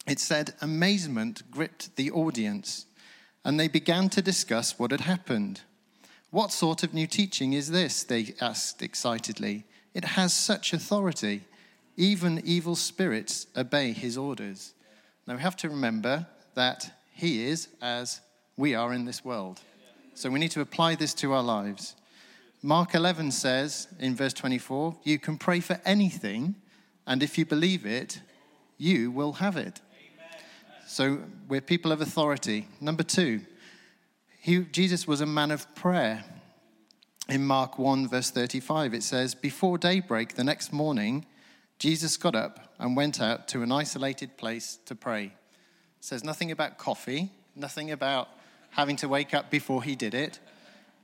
it 0.08 0.20
said, 0.20 0.53
Amazement 0.62 1.44
gripped 1.51 1.96
the 1.98 2.10
audience, 2.12 2.86
and 3.44 3.60
they 3.60 3.68
began 3.68 4.08
to 4.10 4.22
discuss 4.22 4.80
what 4.80 4.91
had 4.91 5.01
happened. 5.01 5.62
What 6.30 6.53
sort 6.53 6.82
of 6.84 6.94
new 6.94 7.08
teaching 7.08 7.51
is 7.51 7.72
this? 7.72 8.03
They 8.03 8.36
asked 8.39 8.82
excitedly. 8.82 9.65
It 9.94 10.06
has 10.06 10.34
such 10.34 10.72
authority. 10.72 11.41
Even 11.98 12.41
evil 12.46 12.77
spirits 12.77 13.48
obey 13.58 13.91
his 13.91 14.18
orders. 14.18 14.74
Now 15.27 15.36
we 15.36 15.41
have 15.41 15.58
to 15.58 15.70
remember 15.70 16.25
that 16.56 16.89
he 17.13 17.44
is 17.44 17.68
as 17.82 18.22
we 18.56 18.75
are 18.75 18.94
in 18.94 19.03
this 19.03 19.25
world. 19.25 19.60
So 20.13 20.30
we 20.30 20.39
need 20.39 20.51
to 20.51 20.62
apply 20.62 20.96
this 20.96 21.13
to 21.15 21.34
our 21.34 21.44
lives. 21.44 21.96
Mark 22.63 22.94
11 22.94 23.32
says 23.32 23.88
in 24.00 24.15
verse 24.15 24.34
24, 24.34 24.96
You 25.03 25.18
can 25.18 25.38
pray 25.38 25.60
for 25.62 25.82
anything, 25.84 26.56
and 27.08 27.24
if 27.24 27.38
you 27.38 27.46
believe 27.46 27.86
it, 27.88 28.22
you 28.77 29.10
will 29.10 29.34
have 29.34 29.58
it. 29.58 29.82
So 30.86 31.20
we're 31.48 31.62
people 31.62 31.91
of 31.91 32.01
authority. 32.01 32.68
Number 32.80 33.01
two, 33.01 33.41
he, 34.39 34.60
Jesus 34.60 35.08
was 35.08 35.22
a 35.22 35.25
man 35.25 35.50
of 35.50 35.74
prayer. 35.74 36.24
in 37.30 37.46
Mark 37.46 37.80
1, 37.80 38.08
verse 38.08 38.30
35, 38.30 38.94
it 38.94 39.03
says, 39.03 39.34
Before 39.34 39.77
daybreak 39.77 40.36
the 40.36 40.44
next 40.44 40.72
morning, 40.72 41.25
Jesus 41.80 42.18
got 42.18 42.36
up 42.36 42.74
and 42.77 42.96
went 42.96 43.20
out 43.22 43.48
to 43.50 43.63
an 43.63 43.72
isolated 43.72 44.38
place 44.38 44.77
to 44.86 44.94
pray. 44.94 45.25
It 45.25 45.32
says 46.01 46.24
nothing 46.24 46.51
about 46.51 46.77
coffee, 46.77 47.32
nothing 47.56 47.89
about 47.89 48.27
having 48.72 48.98
to 48.98 49.08
wake 49.08 49.34
up 49.34 49.50
before 49.50 49.82
he 49.82 49.96
did 49.96 50.13
it, 50.13 50.39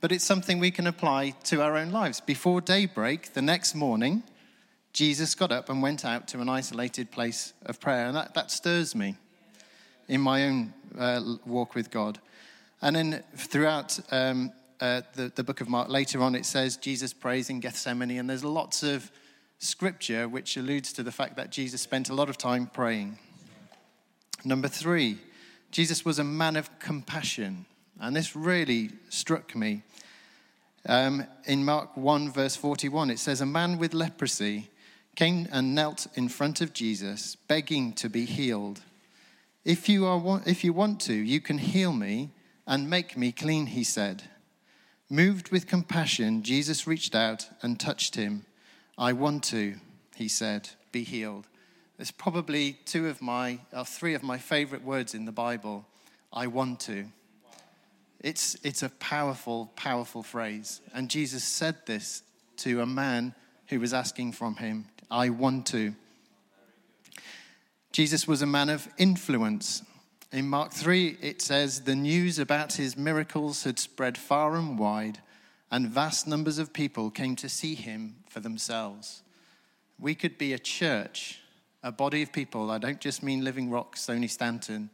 but 0.00 0.12
it's 0.12 0.24
something 0.24 0.58
we 0.58 0.70
can 0.70 0.86
apply 0.86 1.30
to 1.44 1.62
our 1.62 1.76
own 1.76 1.90
lives. 1.90 2.20
Before 2.20 2.60
daybreak 2.60 3.34
the 3.34 3.42
next 3.42 3.74
morning, 3.74 4.22
Jesus 4.92 5.34
got 5.34 5.52
up 5.52 5.68
and 5.68 5.82
went 5.82 6.04
out 6.04 6.28
to 6.28 6.40
an 6.40 6.48
isolated 6.48 7.10
place 7.10 7.52
of 7.66 7.80
prayer. 7.80 8.06
And 8.06 8.16
that, 8.16 8.34
that 8.34 8.50
stirs 8.50 8.94
me 8.94 9.16
in 10.08 10.20
my 10.20 10.44
own 10.44 10.72
uh, 10.98 11.20
walk 11.44 11.74
with 11.74 11.90
God. 11.90 12.18
And 12.80 12.96
then 12.96 13.24
throughout 13.36 13.98
um, 14.10 14.52
uh, 14.80 15.02
the, 15.14 15.32
the 15.34 15.44
book 15.44 15.60
of 15.60 15.68
Mark, 15.68 15.88
later 15.88 16.22
on, 16.22 16.34
it 16.34 16.46
says 16.46 16.76
Jesus 16.76 17.12
prays 17.12 17.50
in 17.50 17.60
Gethsemane, 17.60 18.18
and 18.18 18.30
there's 18.30 18.44
lots 18.44 18.82
of 18.82 19.10
scripture 19.58 20.28
which 20.28 20.56
alludes 20.56 20.92
to 20.92 21.02
the 21.02 21.10
fact 21.10 21.36
that 21.36 21.50
Jesus 21.50 21.82
spent 21.82 22.08
a 22.08 22.14
lot 22.14 22.30
of 22.30 22.38
time 22.38 22.66
praying. 22.66 23.18
Number 24.44 24.68
three, 24.68 25.18
Jesus 25.72 26.04
was 26.04 26.18
a 26.18 26.24
man 26.24 26.56
of 26.56 26.78
compassion, 26.78 27.66
and 28.00 28.14
this 28.14 28.36
really 28.36 28.90
struck 29.08 29.54
me. 29.54 29.82
Um, 30.86 31.26
in 31.44 31.64
Mark 31.64 31.96
1, 31.96 32.30
verse 32.32 32.56
41, 32.56 33.10
it 33.10 33.18
says, 33.18 33.40
A 33.40 33.46
man 33.46 33.78
with 33.78 33.92
leprosy 33.92 34.70
came 35.16 35.48
and 35.50 35.74
knelt 35.74 36.06
in 36.14 36.28
front 36.28 36.60
of 36.60 36.72
Jesus, 36.72 37.36
begging 37.36 37.92
to 37.94 38.08
be 38.08 38.24
healed. 38.24 38.80
If 39.64 39.88
you, 39.88 40.06
are, 40.06 40.42
if 40.46 40.62
you 40.64 40.72
want 40.72 41.00
to, 41.02 41.12
you 41.12 41.40
can 41.40 41.58
heal 41.58 41.92
me 41.92 42.30
and 42.66 42.88
make 42.88 43.16
me 43.16 43.32
clean, 43.32 43.66
he 43.66 43.84
said. 43.84 44.22
Moved 45.10 45.50
with 45.50 45.66
compassion, 45.66 46.42
Jesus 46.42 46.86
reached 46.86 47.14
out 47.14 47.48
and 47.62 47.80
touched 47.80 48.14
him. 48.14 48.44
I 48.96 49.12
want 49.12 49.42
to, 49.44 49.74
he 50.16 50.28
said, 50.28 50.70
be 50.92 51.02
healed. 51.02 51.46
There's 51.96 52.10
probably 52.10 52.78
two 52.84 53.08
of 53.08 53.20
my, 53.20 53.58
or 53.72 53.84
three 53.84 54.14
of 54.14 54.22
my 54.22 54.38
favorite 54.38 54.84
words 54.84 55.14
in 55.14 55.24
the 55.24 55.32
Bible. 55.32 55.84
I 56.32 56.46
want 56.46 56.80
to. 56.80 57.06
It's, 58.20 58.56
it's 58.64 58.82
a 58.82 58.88
powerful, 58.88 59.72
powerful 59.76 60.22
phrase. 60.22 60.80
And 60.92 61.08
Jesus 61.08 61.44
said 61.44 61.76
this 61.86 62.22
to 62.58 62.80
a 62.80 62.86
man 62.86 63.34
who 63.68 63.80
was 63.80 63.94
asking 63.94 64.32
from 64.32 64.56
him, 64.56 64.86
I 65.10 65.28
want 65.30 65.66
to. 65.68 65.94
Jesus 67.92 68.26
was 68.26 68.42
a 68.42 68.46
man 68.46 68.68
of 68.68 68.88
influence. 68.98 69.82
In 70.32 70.48
Mark 70.48 70.72
3, 70.72 71.18
it 71.22 71.40
says, 71.40 71.82
The 71.82 71.94
news 71.94 72.38
about 72.38 72.74
his 72.74 72.96
miracles 72.96 73.64
had 73.64 73.78
spread 73.78 74.18
far 74.18 74.56
and 74.56 74.78
wide, 74.78 75.20
and 75.70 75.88
vast 75.88 76.26
numbers 76.26 76.58
of 76.58 76.72
people 76.72 77.10
came 77.10 77.36
to 77.36 77.48
see 77.48 77.74
him 77.74 78.16
for 78.28 78.40
themselves. 78.40 79.22
We 79.98 80.14
could 80.14 80.38
be 80.38 80.52
a 80.52 80.58
church, 80.58 81.40
a 81.82 81.92
body 81.92 82.22
of 82.22 82.32
people. 82.32 82.70
I 82.70 82.78
don't 82.78 83.00
just 83.00 83.22
mean 83.22 83.44
Living 83.44 83.70
Rock, 83.70 83.96
Stoney 83.96 84.28
Stanton, 84.28 84.90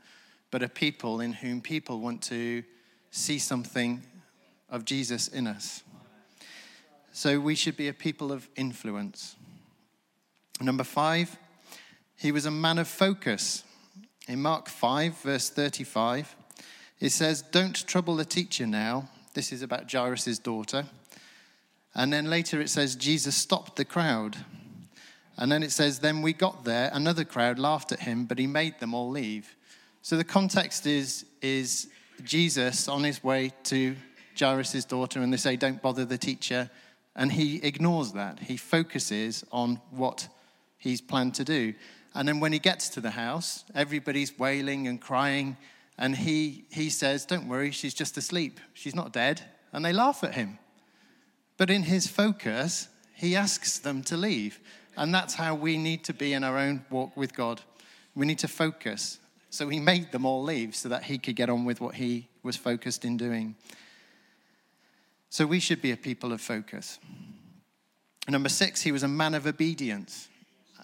but 0.50 0.62
a 0.62 0.68
people 0.68 1.20
in 1.20 1.32
whom 1.32 1.60
people 1.60 2.00
want 2.00 2.22
to 2.24 2.62
see 3.14 3.38
something 3.38 4.02
of 4.68 4.84
Jesus 4.84 5.28
in 5.28 5.46
us. 5.46 5.84
So 7.12 7.38
we 7.38 7.54
should 7.54 7.76
be 7.76 7.86
a 7.86 7.92
people 7.92 8.32
of 8.32 8.48
influence. 8.56 9.36
Number 10.60 10.82
five, 10.82 11.38
he 12.16 12.32
was 12.32 12.44
a 12.44 12.50
man 12.50 12.78
of 12.78 12.88
focus. 12.88 13.62
In 14.26 14.42
Mark 14.42 14.68
5, 14.68 15.16
verse 15.18 15.48
35, 15.48 16.34
it 16.98 17.10
says, 17.10 17.42
Don't 17.42 17.86
trouble 17.86 18.16
the 18.16 18.24
teacher 18.24 18.66
now. 18.66 19.08
This 19.34 19.52
is 19.52 19.62
about 19.62 19.90
Jairus' 19.90 20.40
daughter. 20.40 20.86
And 21.94 22.12
then 22.12 22.28
later 22.28 22.60
it 22.60 22.68
says, 22.68 22.96
Jesus 22.96 23.36
stopped 23.36 23.76
the 23.76 23.84
crowd. 23.84 24.36
And 25.36 25.52
then 25.52 25.62
it 25.62 25.70
says, 25.70 26.00
Then 26.00 26.20
we 26.20 26.32
got 26.32 26.64
there, 26.64 26.90
another 26.92 27.24
crowd 27.24 27.60
laughed 27.60 27.92
at 27.92 28.00
him, 28.00 28.24
but 28.24 28.40
he 28.40 28.48
made 28.48 28.80
them 28.80 28.92
all 28.92 29.10
leave. 29.10 29.54
So 30.02 30.16
the 30.16 30.24
context 30.24 30.84
is, 30.84 31.26
is 31.40 31.88
Jesus 32.22 32.88
on 32.88 33.04
his 33.04 33.22
way 33.22 33.52
to 33.64 33.96
Jairus' 34.38 34.84
daughter, 34.84 35.20
and 35.20 35.32
they 35.32 35.36
say, 35.36 35.56
Don't 35.56 35.82
bother 35.82 36.04
the 36.04 36.18
teacher. 36.18 36.70
And 37.16 37.30
he 37.32 37.56
ignores 37.62 38.12
that. 38.12 38.40
He 38.40 38.56
focuses 38.56 39.44
on 39.52 39.80
what 39.90 40.28
he's 40.78 41.00
planned 41.00 41.34
to 41.34 41.44
do. 41.44 41.74
And 42.14 42.26
then 42.28 42.40
when 42.40 42.52
he 42.52 42.58
gets 42.58 42.88
to 42.90 43.00
the 43.00 43.10
house, 43.10 43.64
everybody's 43.74 44.36
wailing 44.38 44.88
and 44.88 45.00
crying. 45.00 45.56
And 45.96 46.16
he, 46.16 46.64
he 46.70 46.90
says, 46.90 47.24
Don't 47.24 47.48
worry, 47.48 47.70
she's 47.70 47.94
just 47.94 48.16
asleep. 48.16 48.60
She's 48.72 48.94
not 48.94 49.12
dead. 49.12 49.42
And 49.72 49.84
they 49.84 49.92
laugh 49.92 50.24
at 50.24 50.34
him. 50.34 50.58
But 51.56 51.70
in 51.70 51.84
his 51.84 52.06
focus, 52.06 52.88
he 53.14 53.36
asks 53.36 53.78
them 53.78 54.02
to 54.04 54.16
leave. 54.16 54.60
And 54.96 55.14
that's 55.14 55.34
how 55.34 55.54
we 55.54 55.76
need 55.76 56.04
to 56.04 56.14
be 56.14 56.32
in 56.32 56.44
our 56.44 56.58
own 56.58 56.84
walk 56.90 57.16
with 57.16 57.34
God. 57.34 57.60
We 58.14 58.26
need 58.26 58.38
to 58.40 58.48
focus. 58.48 59.18
So 59.54 59.68
he 59.68 59.78
made 59.78 60.10
them 60.10 60.26
all 60.26 60.42
leave 60.42 60.74
so 60.74 60.88
that 60.88 61.04
he 61.04 61.16
could 61.16 61.36
get 61.36 61.48
on 61.48 61.64
with 61.64 61.80
what 61.80 61.94
he 61.94 62.26
was 62.42 62.56
focused 62.56 63.04
in 63.04 63.16
doing. 63.16 63.54
So 65.30 65.46
we 65.46 65.60
should 65.60 65.80
be 65.80 65.92
a 65.92 65.96
people 65.96 66.32
of 66.32 66.40
focus. 66.40 66.98
Number 68.28 68.48
six, 68.48 68.82
he 68.82 68.90
was 68.90 69.04
a 69.04 69.08
man 69.08 69.32
of 69.32 69.46
obedience. 69.46 70.28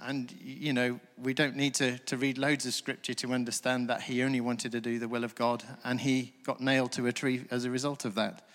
And, 0.02 0.32
you 0.40 0.72
know, 0.72 1.00
we 1.20 1.34
don't 1.34 1.56
need 1.56 1.74
to, 1.74 1.98
to 1.98 2.16
read 2.16 2.38
loads 2.38 2.64
of 2.64 2.72
scripture 2.72 3.12
to 3.14 3.32
understand 3.32 3.90
that 3.90 4.02
he 4.02 4.22
only 4.22 4.40
wanted 4.40 4.70
to 4.70 4.80
do 4.80 5.00
the 5.00 5.08
will 5.08 5.24
of 5.24 5.34
God, 5.34 5.64
and 5.82 6.00
he 6.00 6.32
got 6.44 6.60
nailed 6.60 6.92
to 6.92 7.08
a 7.08 7.12
tree 7.12 7.46
as 7.50 7.64
a 7.64 7.70
result 7.70 8.04
of 8.04 8.14
that. 8.14 8.46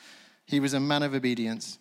He 0.46 0.62
was 0.62 0.74
a 0.74 0.80
man 0.80 1.04
of 1.04 1.14
obedience. 1.14 1.78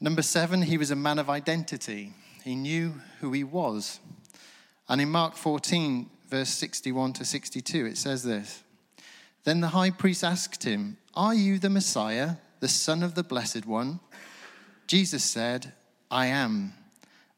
Number 0.00 0.22
seven, 0.22 0.62
he 0.62 0.78
was 0.78 0.90
a 0.90 0.96
man 0.96 1.18
of 1.18 1.28
identity. 1.28 2.14
He 2.44 2.54
knew 2.54 2.94
who 3.20 3.32
he 3.32 3.44
was. 3.44 4.00
And 4.88 5.02
in 5.02 5.10
Mark 5.10 5.36
14, 5.36 6.08
verse 6.28 6.50
61 6.50 7.14
to 7.14 7.24
62, 7.24 7.86
it 7.86 7.98
says 7.98 8.22
this 8.22 8.62
Then 9.44 9.60
the 9.60 9.68
high 9.68 9.90
priest 9.90 10.24
asked 10.24 10.64
him, 10.64 10.96
Are 11.14 11.34
you 11.34 11.58
the 11.58 11.70
Messiah, 11.70 12.36
the 12.60 12.68
Son 12.68 13.02
of 13.02 13.14
the 13.14 13.22
Blessed 13.22 13.66
One? 13.66 14.00
Jesus 14.86 15.24
said, 15.24 15.72
I 16.10 16.26
am 16.26 16.72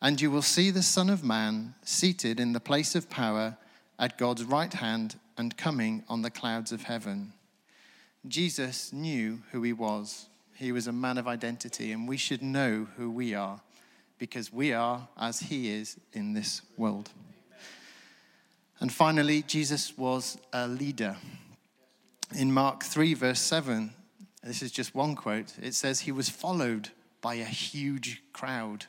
and 0.00 0.20
you 0.20 0.30
will 0.30 0.42
see 0.42 0.70
the 0.70 0.82
Son 0.82 1.10
of 1.10 1.24
Man 1.24 1.74
seated 1.82 2.38
in 2.38 2.52
the 2.52 2.60
place 2.60 2.94
of 2.94 3.10
power 3.10 3.56
at 3.98 4.18
God's 4.18 4.44
right 4.44 4.72
hand 4.72 5.18
and 5.36 5.56
coming 5.56 6.04
on 6.08 6.22
the 6.22 6.30
clouds 6.30 6.70
of 6.70 6.82
heaven. 6.82 7.32
Jesus 8.26 8.92
knew 8.92 9.40
who 9.50 9.62
he 9.62 9.72
was. 9.72 10.26
He 10.54 10.72
was 10.72 10.86
a 10.86 10.92
man 10.92 11.18
of 11.18 11.26
identity, 11.28 11.92
and 11.92 12.08
we 12.08 12.16
should 12.16 12.42
know 12.42 12.86
who 12.96 13.10
we 13.10 13.34
are 13.34 13.60
because 14.18 14.52
we 14.52 14.72
are 14.72 15.08
as 15.16 15.40
he 15.40 15.70
is 15.70 15.96
in 16.12 16.32
this 16.32 16.62
world. 16.76 17.10
And 18.80 18.92
finally, 18.92 19.42
Jesus 19.42 19.96
was 19.98 20.38
a 20.52 20.68
leader. 20.68 21.16
In 22.36 22.52
Mark 22.52 22.84
3, 22.84 23.14
verse 23.14 23.40
7, 23.40 23.92
this 24.42 24.62
is 24.62 24.70
just 24.70 24.94
one 24.94 25.16
quote, 25.16 25.54
it 25.60 25.74
says, 25.74 26.00
He 26.00 26.12
was 26.12 26.28
followed 26.28 26.90
by 27.20 27.34
a 27.34 27.44
huge 27.44 28.22
crowd. 28.32 28.86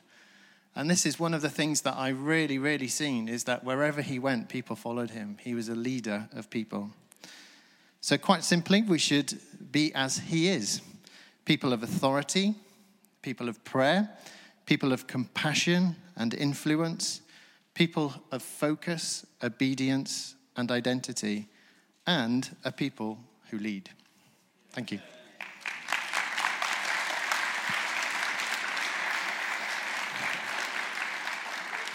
And 0.76 0.88
this 0.88 1.04
is 1.04 1.18
one 1.18 1.34
of 1.34 1.42
the 1.42 1.50
things 1.50 1.80
that 1.82 1.96
I 1.96 2.10
really, 2.10 2.58
really 2.58 2.86
seen 2.86 3.28
is 3.28 3.44
that 3.44 3.64
wherever 3.64 4.00
he 4.02 4.18
went, 4.18 4.48
people 4.48 4.76
followed 4.76 5.10
him. 5.10 5.36
He 5.40 5.54
was 5.54 5.68
a 5.68 5.74
leader 5.74 6.28
of 6.32 6.48
people. 6.48 6.90
So, 8.00 8.16
quite 8.16 8.44
simply, 8.44 8.82
we 8.82 8.98
should 8.98 9.38
be 9.72 9.92
as 9.94 10.18
he 10.18 10.48
is 10.48 10.80
people 11.44 11.72
of 11.72 11.82
authority, 11.82 12.54
people 13.22 13.48
of 13.48 13.62
prayer, 13.64 14.08
people 14.64 14.92
of 14.92 15.06
compassion 15.06 15.96
and 16.16 16.32
influence, 16.32 17.22
people 17.80 18.12
of 18.30 18.42
focus, 18.42 19.24
obedience, 19.42 20.34
and 20.54 20.70
identity, 20.70 21.48
and 22.06 22.54
a 22.62 22.70
people 22.70 23.18
who 23.48 23.56
lead. 23.56 23.88
Thank 24.72 24.92
you. 24.92 24.98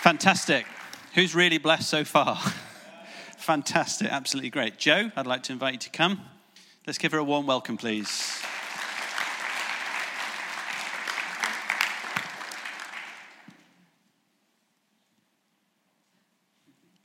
Fantastic. 0.01 0.65
Who's 1.13 1.35
really 1.35 1.59
blessed 1.59 1.87
so 1.87 2.03
far? 2.03 2.35
Fantastic. 3.37 4.07
Absolutely 4.11 4.49
great. 4.49 4.79
Joe, 4.79 5.11
I'd 5.15 5.27
like 5.27 5.43
to 5.43 5.53
invite 5.53 5.73
you 5.73 5.79
to 5.81 5.89
come. 5.91 6.19
Let's 6.87 6.97
give 6.97 7.11
her 7.11 7.19
a 7.19 7.23
warm 7.23 7.45
welcome, 7.45 7.77
please. 7.77 8.41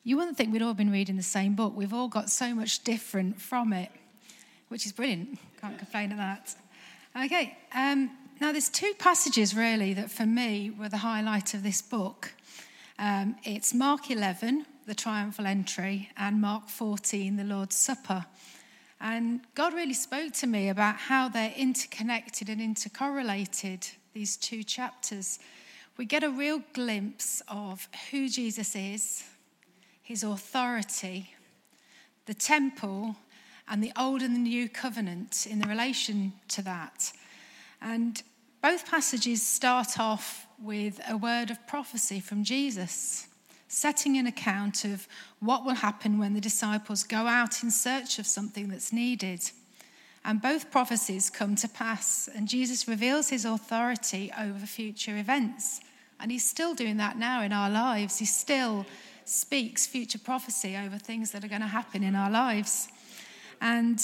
You 0.02 0.16
wouldn't 0.16 0.38
think 0.38 0.50
we'd 0.52 0.62
all 0.62 0.72
been 0.72 0.90
reading 0.90 1.16
the 1.16 1.22
same 1.22 1.54
book. 1.54 1.74
We've 1.76 1.92
all 1.92 2.08
got 2.08 2.30
so 2.30 2.54
much 2.54 2.84
different 2.84 3.38
from 3.38 3.74
it, 3.74 3.90
which 4.68 4.86
is 4.86 4.92
brilliant. 4.92 5.38
Can't 5.60 5.76
complain 5.76 6.10
at 6.12 6.16
that. 6.16 6.54
Okay, 7.24 7.58
um, 7.74 8.10
now 8.40 8.50
there's 8.50 8.70
two 8.70 8.94
passages 8.98 9.54
really 9.54 9.92
that 9.92 10.10
for 10.10 10.24
me 10.24 10.70
were 10.70 10.88
the 10.88 10.96
highlight 10.98 11.52
of 11.52 11.62
this 11.62 11.82
book. 11.82 12.32
Um, 12.98 13.36
it's 13.44 13.74
Mark 13.74 14.10
11, 14.10 14.64
the 14.86 14.94
triumphal 14.94 15.46
entry, 15.46 16.08
and 16.16 16.40
Mark 16.40 16.68
14, 16.68 17.36
the 17.36 17.44
Lord's 17.44 17.76
Supper. 17.76 18.24
And 19.02 19.40
God 19.54 19.74
really 19.74 19.94
spoke 19.94 20.32
to 20.34 20.46
me 20.46 20.70
about 20.70 20.96
how 20.96 21.28
they're 21.28 21.52
interconnected 21.56 22.48
and 22.48 22.60
intercorrelated, 22.60 23.92
these 24.14 24.38
two 24.38 24.62
chapters. 24.62 25.38
We 25.98 26.06
get 26.06 26.24
a 26.24 26.30
real 26.30 26.62
glimpse 26.72 27.42
of 27.48 27.86
who 28.10 28.30
Jesus 28.30 28.74
is, 28.74 29.24
his 30.10 30.24
authority, 30.24 31.32
the 32.26 32.34
temple, 32.34 33.14
and 33.68 33.80
the 33.80 33.92
old 33.96 34.22
and 34.22 34.34
the 34.34 34.40
new 34.40 34.68
covenant 34.68 35.46
in 35.48 35.60
the 35.60 35.68
relation 35.68 36.32
to 36.48 36.60
that. 36.60 37.12
And 37.80 38.20
both 38.60 38.90
passages 38.90 39.40
start 39.40 40.00
off 40.00 40.48
with 40.60 41.00
a 41.08 41.16
word 41.16 41.52
of 41.52 41.64
prophecy 41.68 42.18
from 42.18 42.42
Jesus, 42.42 43.28
setting 43.68 44.16
an 44.16 44.26
account 44.26 44.84
of 44.84 45.06
what 45.38 45.64
will 45.64 45.76
happen 45.76 46.18
when 46.18 46.34
the 46.34 46.40
disciples 46.40 47.04
go 47.04 47.28
out 47.28 47.62
in 47.62 47.70
search 47.70 48.18
of 48.18 48.26
something 48.26 48.66
that's 48.66 48.92
needed. 48.92 49.40
And 50.24 50.42
both 50.42 50.72
prophecies 50.72 51.30
come 51.30 51.54
to 51.54 51.68
pass, 51.68 52.28
and 52.34 52.48
Jesus 52.48 52.88
reveals 52.88 53.28
his 53.28 53.44
authority 53.44 54.32
over 54.36 54.66
future 54.66 55.16
events. 55.16 55.80
And 56.18 56.32
he's 56.32 56.44
still 56.44 56.74
doing 56.74 56.96
that 56.96 57.16
now 57.16 57.42
in 57.42 57.52
our 57.52 57.70
lives. 57.70 58.18
He's 58.18 58.34
still 58.36 58.84
speaks 59.30 59.86
future 59.86 60.18
prophecy 60.18 60.76
over 60.76 60.98
things 60.98 61.30
that 61.30 61.44
are 61.44 61.48
going 61.48 61.60
to 61.60 61.66
happen 61.68 62.02
in 62.02 62.16
our 62.16 62.30
lives. 62.30 62.88
And 63.60 64.00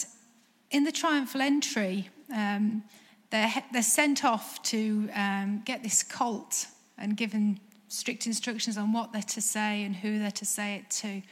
in 0.70 0.84
the 0.84 0.92
triumphal 0.92 1.40
entry, 1.40 2.08
um, 2.32 2.84
they're, 3.30 3.52
they're 3.72 3.82
sent 3.82 4.24
off 4.24 4.62
to 4.64 5.08
um, 5.14 5.62
get 5.64 5.82
this 5.82 6.04
colt 6.04 6.66
and 6.96 7.16
given 7.16 7.58
strict 7.88 8.26
instructions 8.26 8.78
on 8.78 8.92
what 8.92 9.12
they're 9.12 9.22
to 9.22 9.40
say 9.40 9.82
and 9.82 9.96
who 9.96 10.20
they're 10.20 10.30
to 10.30 10.44
say 10.44 10.76
it 10.76 10.90
to. 10.90 11.22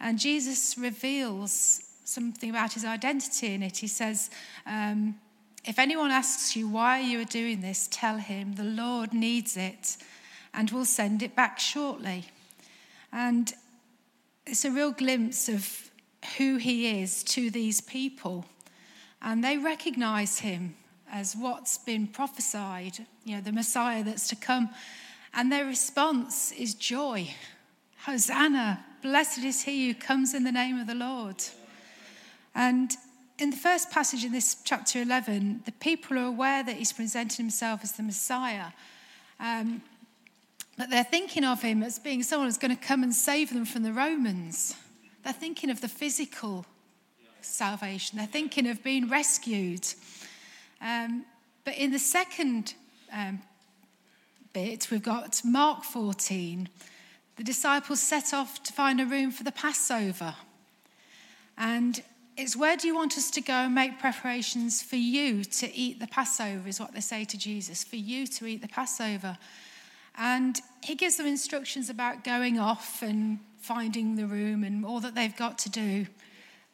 And 0.00 0.18
Jesus 0.18 0.78
reveals 0.78 1.82
something 2.04 2.48
about 2.48 2.72
his 2.72 2.86
identity 2.86 3.52
in 3.52 3.62
it. 3.62 3.76
He 3.76 3.88
says, 3.88 4.30
um, 4.66 5.14
If 5.64 5.78
anyone 5.78 6.10
asks 6.10 6.56
you 6.56 6.68
why 6.68 7.00
you 7.00 7.20
are 7.20 7.24
doing 7.24 7.60
this, 7.60 7.86
tell 7.90 8.16
him 8.16 8.54
the 8.54 8.64
Lord 8.64 9.12
needs 9.12 9.58
it 9.58 9.98
and 10.54 10.70
will 10.70 10.86
send 10.86 11.22
it 11.22 11.36
back 11.36 11.58
shortly. 11.58 12.24
And 13.12 13.52
it's 14.46 14.64
a 14.64 14.70
real 14.70 14.92
glimpse 14.92 15.48
of 15.48 15.90
who 16.36 16.56
he 16.56 17.02
is 17.02 17.22
to 17.24 17.50
these 17.50 17.80
people. 17.80 18.46
And 19.22 19.42
they 19.42 19.58
recognize 19.58 20.40
him 20.40 20.76
as 21.10 21.34
what's 21.34 21.78
been 21.78 22.06
prophesied, 22.06 22.98
you 23.24 23.36
know, 23.36 23.40
the 23.40 23.52
Messiah 23.52 24.04
that's 24.04 24.28
to 24.28 24.36
come. 24.36 24.70
And 25.34 25.50
their 25.50 25.64
response 25.64 26.52
is 26.52 26.74
joy. 26.74 27.34
Hosanna, 28.04 28.84
blessed 29.02 29.38
is 29.38 29.62
he 29.62 29.88
who 29.88 29.94
comes 29.94 30.34
in 30.34 30.44
the 30.44 30.52
name 30.52 30.78
of 30.78 30.86
the 30.86 30.94
Lord. 30.94 31.42
And 32.54 32.92
in 33.38 33.50
the 33.50 33.56
first 33.56 33.90
passage 33.90 34.24
in 34.24 34.32
this 34.32 34.56
chapter 34.64 35.02
11, 35.02 35.62
the 35.64 35.72
people 35.72 36.18
are 36.18 36.24
aware 36.24 36.62
that 36.62 36.76
he's 36.76 36.92
presenting 36.92 37.44
himself 37.44 37.80
as 37.82 37.92
the 37.92 38.02
Messiah. 38.02 38.68
Um, 39.38 39.82
but 40.76 40.90
they're 40.90 41.04
thinking 41.04 41.44
of 41.44 41.62
him 41.62 41.82
as 41.82 41.98
being 41.98 42.22
someone 42.22 42.48
who's 42.48 42.58
going 42.58 42.76
to 42.76 42.82
come 42.82 43.02
and 43.02 43.14
save 43.14 43.52
them 43.52 43.64
from 43.64 43.82
the 43.82 43.92
Romans. 43.92 44.74
They're 45.24 45.32
thinking 45.32 45.70
of 45.70 45.80
the 45.80 45.88
physical 45.88 46.66
salvation, 47.40 48.18
they're 48.18 48.26
thinking 48.26 48.66
of 48.68 48.82
being 48.82 49.08
rescued. 49.08 49.86
Um, 50.80 51.24
but 51.64 51.76
in 51.76 51.90
the 51.92 51.98
second 51.98 52.74
um, 53.12 53.40
bit, 54.52 54.90
we've 54.90 55.02
got 55.02 55.40
Mark 55.44 55.84
14. 55.84 56.68
The 57.36 57.44
disciples 57.44 58.00
set 58.00 58.32
off 58.32 58.62
to 58.62 58.72
find 58.72 59.00
a 59.00 59.06
room 59.06 59.30
for 59.30 59.44
the 59.44 59.52
Passover. 59.52 60.34
And 61.58 62.02
it's 62.36 62.56
where 62.56 62.76
do 62.76 62.86
you 62.86 62.94
want 62.94 63.16
us 63.16 63.30
to 63.32 63.40
go 63.40 63.52
and 63.52 63.74
make 63.74 63.98
preparations 63.98 64.82
for 64.82 64.96
you 64.96 65.44
to 65.44 65.74
eat 65.74 66.00
the 66.00 66.06
Passover, 66.06 66.68
is 66.68 66.80
what 66.80 66.92
they 66.92 67.00
say 67.00 67.24
to 67.24 67.38
Jesus, 67.38 67.82
for 67.82 67.96
you 67.96 68.26
to 68.26 68.46
eat 68.46 68.62
the 68.62 68.68
Passover. 68.68 69.38
And 70.18 70.60
he 70.82 70.94
gives 70.94 71.16
them 71.16 71.26
instructions 71.26 71.90
about 71.90 72.24
going 72.24 72.58
off 72.58 73.02
and 73.02 73.40
finding 73.58 74.16
the 74.16 74.26
room 74.26 74.64
and 74.64 74.84
all 74.84 75.00
that 75.00 75.14
they've 75.14 75.36
got 75.36 75.58
to 75.58 75.70
do. 75.70 76.06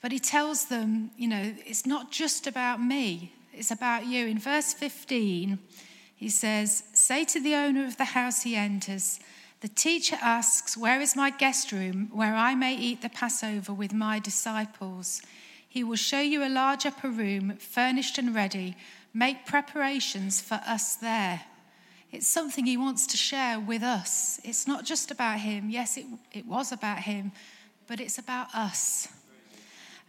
But 0.01 0.13
he 0.13 0.19
tells 0.19 0.67
them, 0.67 1.11
you 1.17 1.29
know, 1.29 1.55
it's 1.65 1.87
not 1.87 2.11
just 2.11 2.47
about 2.47 2.83
me, 2.83 3.33
it's 3.53 3.71
about 3.71 4.07
you. 4.07 4.27
In 4.27 4.39
verse 4.39 4.73
15, 4.75 5.59
he 6.15 6.29
says, 6.29 6.85
Say 6.93 7.25
to 7.25 7.41
the 7.41 7.55
owner 7.55 7.87
of 7.87 7.97
the 7.97 8.05
house 8.05 8.43
he 8.43 8.57
enters, 8.57 9.21
the 9.61 9.69
teacher 9.69 10.19
asks, 10.21 10.77
Where 10.77 11.01
is 11.01 11.15
my 11.15 11.31
guest 11.31 11.71
room 11.71 12.11
where 12.13 12.35
I 12.35 12.55
may 12.55 12.75
eat 12.75 13.01
the 13.01 13.09
Passover 13.09 13.73
with 13.73 13.95
my 13.95 14.19
disciples? 14.19 15.23
He 15.69 15.85
will 15.85 15.97
show 15.97 16.21
you 16.21 16.45
a 16.45 16.51
large 16.51 16.85
upper 16.85 17.09
room, 17.09 17.57
furnished 17.59 18.19
and 18.19 18.35
ready. 18.35 18.77
Make 19.15 19.47
preparations 19.47 20.41
for 20.41 20.61
us 20.67 20.97
there. 20.97 21.43
It's 22.13 22.29
something 22.29 22.67
he 22.67 22.77
wants 22.77 23.07
to 23.09 23.17
share 23.17 23.59
with 23.59 23.83
us. 23.83 24.39
It's 24.45 24.67
not 24.67 24.85
just 24.85 25.11
about 25.11 25.41
him. 25.41 25.71
Yes, 25.71 25.97
it, 25.97 26.05
it 26.31 26.47
was 26.47 26.71
about 26.71 26.99
him, 26.99 27.33
but 27.87 28.01
it's 28.01 28.19
about 28.19 28.55
us. 28.55 29.09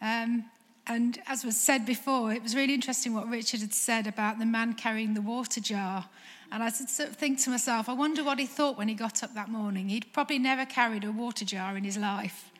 Um, 0.02 0.44
and 0.86 1.22
as 1.28 1.46
was 1.46 1.56
said 1.56 1.86
before, 1.86 2.34
it 2.34 2.44
was 2.44 2.56
really 2.56 2.74
interesting 2.74 3.14
what 3.14 3.30
Richard 3.30 3.62
had 3.62 3.74
said 3.74 4.06
about 4.06 4.38
the 4.38 4.46
man 4.46 4.74
carrying 4.74 5.14
the 5.14 5.22
water 5.22 5.62
jar. 5.62 6.06
And 6.52 6.62
I 6.62 6.70
sort 6.70 7.10
of 7.10 7.16
think 7.16 7.40
to 7.44 7.50
myself, 7.50 7.88
I 7.88 7.94
wonder 7.94 8.22
what 8.22 8.38
he 8.38 8.46
thought 8.46 8.78
when 8.78 8.90
he 8.90 8.96
got 8.96 9.24
up 9.24 9.34
that 9.34 9.48
morning. 9.48 9.88
He'd 9.88 10.12
probably 10.12 10.40
never 10.40 10.66
carried 10.66 11.06
a 11.06 11.12
water 11.12 11.46
jar 11.46 11.78
in 11.78 11.86
his 11.86 11.98
life. 11.98 12.52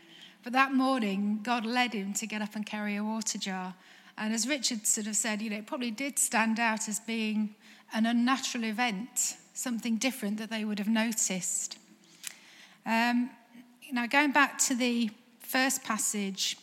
But 0.42 0.54
that 0.54 0.74
morning, 0.74 1.42
God 1.44 1.66
led 1.66 1.94
him 1.94 2.14
to 2.14 2.26
get 2.26 2.42
up 2.42 2.56
and 2.56 2.66
carry 2.66 2.96
a 2.96 3.04
water 3.04 3.38
jar. 3.38 3.74
And 4.18 4.34
as 4.34 4.48
Richard 4.48 4.88
sort 4.88 5.08
of 5.08 5.16
said, 5.18 5.42
you 5.42 5.50
know, 5.50 5.58
it 5.58 5.68
probably 5.68 5.92
did 5.92 6.18
stand 6.18 6.62
out 6.62 6.88
as 6.88 7.02
being 7.02 7.56
an 7.94 8.06
unnatural 8.06 8.64
event, 8.64 9.36
something 9.54 9.98
different 9.98 10.38
that 10.38 10.50
they 10.50 10.66
would 10.66 10.80
have 10.80 10.88
noticed. 10.88 11.78
Um, 12.86 13.30
now, 13.92 14.08
going 14.08 14.32
back 14.32 14.58
to 14.60 14.76
the 14.76 15.12
first 15.40 15.84
passage, 15.84 16.58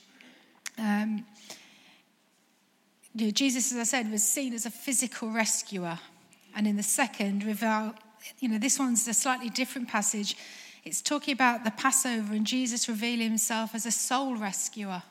um, 0.77 1.25
Jesus, 3.17 3.73
as 3.73 3.79
I 3.79 3.85
said, 3.85 4.11
was 4.11 4.23
seen 4.23 4.53
as 4.55 4.67
a 4.67 4.71
physical 4.71 5.31
rescuer. 5.31 5.99
And 6.55 6.67
in 6.67 6.77
the 6.77 6.83
second, 6.83 7.45
you 7.45 8.49
know, 8.49 8.59
this 8.59 8.79
one's 8.79 9.07
a 9.09 9.15
slightly 9.15 9.51
different 9.51 9.89
passage. 9.89 10.37
It's 10.85 11.03
talking 11.03 11.35
about 11.35 11.65
the 11.65 11.71
Passover 11.73 12.35
and 12.35 12.47
Jesus 12.47 12.89
revealing 12.89 13.29
himself 13.29 13.75
as 13.75 13.87
a 13.87 13.91
soul 13.91 14.37
rescuer, 14.37 15.03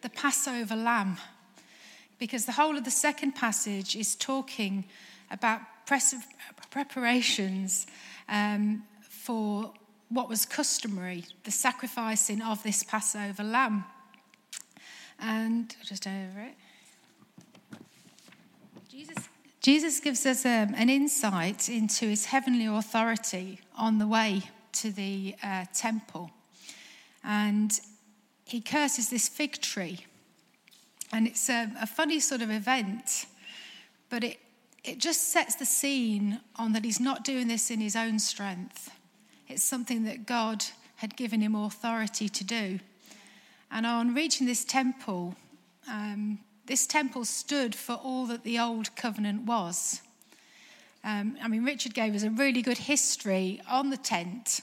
the 0.00 0.08
Passover 0.08 0.76
lamb. 0.76 1.18
Because 2.18 2.46
the 2.46 2.52
whole 2.52 2.76
of 2.76 2.84
the 2.84 2.90
second 2.90 3.32
passage 3.32 3.96
is 3.96 4.14
talking 4.14 4.84
about 5.32 5.60
preparations 6.70 7.86
um, 8.28 8.84
for 9.08 9.72
what 10.08 10.28
was 10.28 10.44
customary, 10.44 11.24
the 11.44 11.50
sacrificing 11.50 12.42
of 12.42 12.62
this 12.62 12.82
Passover 12.82 13.42
lamb. 13.42 13.84
And 15.18 15.74
just 15.82 16.06
over 16.06 16.40
it. 16.40 16.54
Jesus, 18.88 19.28
Jesus 19.60 20.00
gives 20.00 20.26
us 20.26 20.44
um, 20.44 20.74
an 20.76 20.90
insight 20.90 21.68
into 21.68 22.06
his 22.06 22.26
heavenly 22.26 22.66
authority 22.66 23.60
on 23.76 23.98
the 23.98 24.06
way 24.06 24.42
to 24.72 24.90
the 24.90 25.34
uh, 25.42 25.64
temple. 25.72 26.30
And 27.24 27.72
he 28.44 28.60
curses 28.60 29.08
this 29.08 29.28
fig 29.28 29.60
tree. 29.62 30.00
And 31.12 31.26
it's 31.26 31.48
a, 31.48 31.70
a 31.80 31.86
funny 31.86 32.20
sort 32.20 32.42
of 32.42 32.50
event, 32.50 33.26
but 34.10 34.24
it, 34.24 34.38
it 34.84 34.98
just 34.98 35.30
sets 35.30 35.54
the 35.54 35.64
scene 35.64 36.40
on 36.56 36.72
that 36.72 36.84
he's 36.84 37.00
not 37.00 37.24
doing 37.24 37.48
this 37.48 37.70
in 37.70 37.80
his 37.80 37.94
own 37.94 38.18
strength. 38.18 38.90
It's 39.48 39.62
something 39.62 40.04
that 40.04 40.26
God 40.26 40.64
had 40.96 41.16
given 41.16 41.40
him 41.40 41.54
authority 41.54 42.28
to 42.28 42.44
do. 42.44 42.80
And 43.70 43.86
on 43.86 44.14
reaching 44.14 44.46
this 44.46 44.64
temple, 44.64 45.36
um, 45.88 46.40
this 46.66 46.86
temple 46.86 47.24
stood 47.24 47.74
for 47.74 47.94
all 47.94 48.26
that 48.26 48.44
the 48.44 48.58
old 48.58 48.94
covenant 48.96 49.42
was. 49.42 50.00
Um, 51.04 51.36
I 51.42 51.48
mean, 51.48 51.64
Richard 51.64 51.94
gave 51.94 52.14
us 52.14 52.22
a 52.22 52.30
really 52.30 52.62
good 52.62 52.78
history 52.78 53.60
on 53.68 53.90
the 53.90 53.96
tent, 53.96 54.60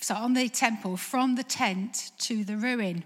so 0.00 0.14
on 0.14 0.32
the 0.32 0.48
temple, 0.48 0.96
from 0.96 1.34
the 1.34 1.42
tent 1.42 2.12
to 2.20 2.44
the 2.44 2.56
ruin. 2.56 3.04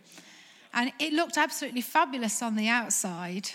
And 0.72 0.92
it 0.98 1.12
looked 1.12 1.36
absolutely 1.36 1.80
fabulous 1.80 2.42
on 2.42 2.56
the 2.56 2.68
outside. 2.68 3.50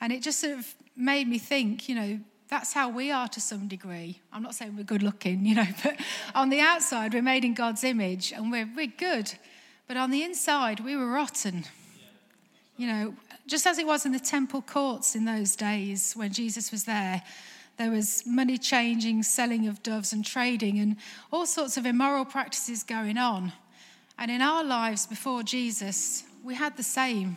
And 0.00 0.12
it 0.12 0.22
just 0.22 0.40
sort 0.40 0.58
of 0.58 0.74
made 0.96 1.28
me 1.28 1.38
think, 1.38 1.88
you 1.88 1.94
know, 1.94 2.20
that's 2.48 2.72
how 2.72 2.88
we 2.88 3.10
are 3.10 3.28
to 3.28 3.40
some 3.40 3.66
degree. 3.66 4.20
I'm 4.32 4.42
not 4.42 4.54
saying 4.54 4.76
we're 4.76 4.82
good 4.82 5.02
looking, 5.02 5.46
you 5.46 5.54
know, 5.54 5.66
but 5.82 5.98
on 6.34 6.50
the 6.50 6.60
outside, 6.60 7.14
we're 7.14 7.22
made 7.22 7.44
in 7.44 7.54
God's 7.54 7.82
image 7.82 8.32
and 8.32 8.50
we're, 8.50 8.68
we're 8.76 8.86
good. 8.86 9.32
But 9.88 9.96
on 9.96 10.10
the 10.10 10.22
inside, 10.22 10.80
we 10.80 10.96
were 10.96 11.06
rotten. 11.06 11.64
You 12.76 12.86
know, 12.86 13.14
just 13.46 13.66
as 13.66 13.78
it 13.78 13.86
was 13.86 14.06
in 14.06 14.12
the 14.12 14.20
temple 14.20 14.62
courts 14.62 15.14
in 15.14 15.24
those 15.24 15.56
days 15.56 16.14
when 16.14 16.32
Jesus 16.32 16.70
was 16.70 16.84
there, 16.84 17.22
there 17.78 17.90
was 17.90 18.22
money 18.26 18.58
changing, 18.58 19.22
selling 19.22 19.66
of 19.66 19.82
doves, 19.82 20.12
and 20.12 20.24
trading, 20.24 20.78
and 20.78 20.96
all 21.32 21.46
sorts 21.46 21.76
of 21.76 21.86
immoral 21.86 22.24
practices 22.24 22.82
going 22.82 23.18
on. 23.18 23.52
And 24.18 24.30
in 24.30 24.42
our 24.42 24.62
lives 24.62 25.06
before 25.06 25.42
Jesus, 25.42 26.24
we 26.44 26.54
had 26.54 26.76
the 26.76 26.82
same. 26.82 27.36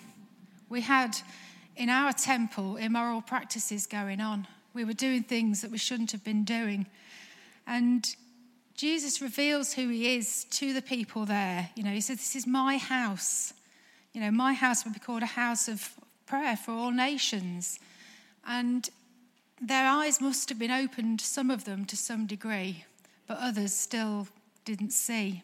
we 0.69 0.81
had 0.81 1.17
in 1.75 1.89
our 1.89 2.13
temple 2.13 2.77
immoral 2.77 3.21
practices 3.21 3.85
going 3.85 4.21
on. 4.21 4.47
We 4.73 4.83
were 4.83 4.93
doing 4.93 5.23
things 5.23 5.61
that 5.61 5.71
we 5.71 5.77
shouldn't 5.77 6.11
have 6.11 6.23
been 6.23 6.43
doing. 6.43 6.88
And 7.67 8.15
Jesus 8.75 9.21
reveals 9.21 9.73
who 9.73 9.88
he 9.89 10.15
is 10.15 10.45
to 10.51 10.73
the 10.73 10.81
people 10.81 11.25
there. 11.25 11.69
You 11.75 11.83
know, 11.83 11.91
he 11.91 12.01
says, 12.01 12.17
This 12.17 12.35
is 12.35 12.47
my 12.47 12.77
house. 12.77 13.53
You 14.13 14.21
know, 14.21 14.31
my 14.31 14.53
house 14.53 14.83
would 14.83 14.93
be 14.93 14.99
called 14.99 15.23
a 15.23 15.27
house 15.27 15.67
of 15.67 15.89
prayer 16.25 16.55
for 16.55 16.71
all 16.71 16.91
nations. 16.91 17.79
And 18.47 18.89
their 19.61 19.88
eyes 19.88 20.19
must 20.19 20.49
have 20.49 20.59
been 20.59 20.71
opened, 20.71 21.21
some 21.21 21.49
of 21.49 21.65
them 21.65 21.85
to 21.85 21.97
some 21.97 22.25
degree, 22.25 22.85
but 23.27 23.38
others 23.39 23.73
still 23.73 24.27
didn't 24.65 24.91
see. 24.91 25.41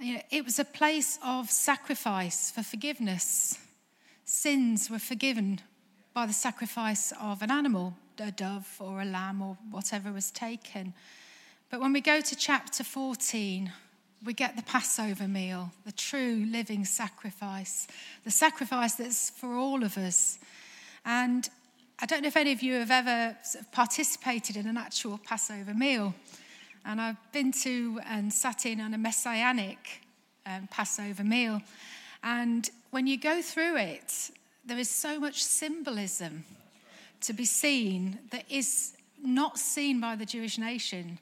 You 0.00 0.14
know, 0.14 0.22
it 0.30 0.44
was 0.44 0.58
a 0.58 0.64
place 0.64 1.18
of 1.24 1.50
sacrifice 1.50 2.50
for 2.50 2.62
forgiveness. 2.62 3.58
Sins 4.30 4.88
were 4.88 5.00
forgiven 5.00 5.60
by 6.14 6.24
the 6.24 6.32
sacrifice 6.32 7.12
of 7.20 7.42
an 7.42 7.50
animal, 7.50 7.94
a 8.20 8.30
dove 8.30 8.76
or 8.78 9.00
a 9.00 9.04
lamb 9.04 9.42
or 9.42 9.58
whatever 9.72 10.12
was 10.12 10.30
taken. 10.30 10.94
But 11.68 11.80
when 11.80 11.92
we 11.92 12.00
go 12.00 12.20
to 12.20 12.36
chapter 12.36 12.84
14, 12.84 13.72
we 14.24 14.32
get 14.32 14.54
the 14.54 14.62
Passover 14.62 15.26
meal, 15.26 15.72
the 15.84 15.90
true 15.90 16.46
living 16.48 16.84
sacrifice, 16.84 17.88
the 18.22 18.30
sacrifice 18.30 18.94
that's 18.94 19.30
for 19.30 19.56
all 19.56 19.82
of 19.82 19.98
us. 19.98 20.38
And 21.04 21.50
I 21.98 22.06
don't 22.06 22.22
know 22.22 22.28
if 22.28 22.36
any 22.36 22.52
of 22.52 22.62
you 22.62 22.74
have 22.74 22.92
ever 22.92 23.36
participated 23.72 24.56
in 24.56 24.68
an 24.68 24.76
actual 24.76 25.18
Passover 25.18 25.74
meal. 25.74 26.14
And 26.84 27.00
I've 27.00 27.32
been 27.32 27.50
to 27.64 27.98
and 28.06 28.32
sat 28.32 28.64
in 28.64 28.80
on 28.80 28.94
a 28.94 28.98
messianic 28.98 30.02
um, 30.46 30.68
Passover 30.70 31.24
meal. 31.24 31.62
And 32.22 32.70
when 32.90 33.06
you 33.06 33.18
go 33.18 33.42
through 33.42 33.76
it, 33.76 34.30
there 34.64 34.78
is 34.78 34.90
so 34.90 35.18
much 35.18 35.42
symbolism 35.42 36.44
to 37.22 37.32
be 37.32 37.44
seen 37.44 38.18
that 38.30 38.44
is 38.50 38.94
not 39.22 39.58
seen 39.58 40.00
by 40.00 40.16
the 40.16 40.26
Jewish 40.26 40.58
nation, 40.58 41.18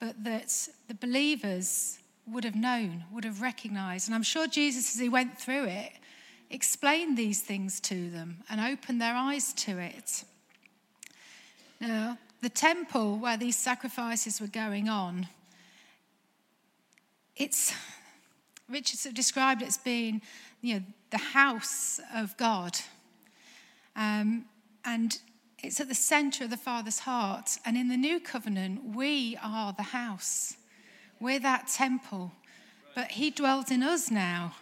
but 0.00 0.22
that 0.24 0.68
the 0.88 0.94
believers 0.94 1.98
would 2.26 2.44
have 2.44 2.54
known, 2.54 3.04
would 3.12 3.24
have 3.24 3.42
recognized. 3.42 4.08
And 4.08 4.14
I'm 4.14 4.22
sure 4.22 4.46
Jesus, 4.46 4.94
as 4.94 5.00
he 5.00 5.08
went 5.08 5.38
through 5.38 5.64
it, 5.64 5.92
explained 6.50 7.16
these 7.16 7.40
things 7.40 7.80
to 7.80 8.10
them 8.10 8.38
and 8.48 8.60
opened 8.60 9.00
their 9.00 9.14
eyes 9.14 9.52
to 9.54 9.78
it. 9.78 10.24
Now, 11.80 12.18
the 12.42 12.48
temple 12.48 13.16
where 13.16 13.36
these 13.36 13.56
sacrifices 13.56 14.40
were 14.40 14.46
going 14.46 14.88
on, 14.88 15.28
it's 17.36 17.74
Richard 18.72 19.14
described 19.14 19.62
it 19.62 19.68
as 19.68 19.78
being, 19.78 20.22
you 20.62 20.74
know, 20.74 20.82
the 21.10 21.18
house 21.18 22.00
of 22.14 22.36
God. 22.36 22.78
Um, 23.94 24.46
and 24.84 25.18
it's 25.62 25.78
at 25.80 25.88
the 25.88 25.94
center 25.94 26.44
of 26.44 26.50
the 26.50 26.56
Father's 26.56 27.00
heart. 27.00 27.58
And 27.64 27.76
in 27.76 27.88
the 27.88 27.96
new 27.96 28.18
covenant, 28.18 28.96
we 28.96 29.38
are 29.42 29.72
the 29.72 29.82
house. 29.82 30.56
We're 31.20 31.40
that 31.40 31.68
temple. 31.68 32.32
But 32.94 33.12
He 33.12 33.30
dwells 33.30 33.70
in 33.70 33.82
us 33.82 34.10
now. 34.10 34.56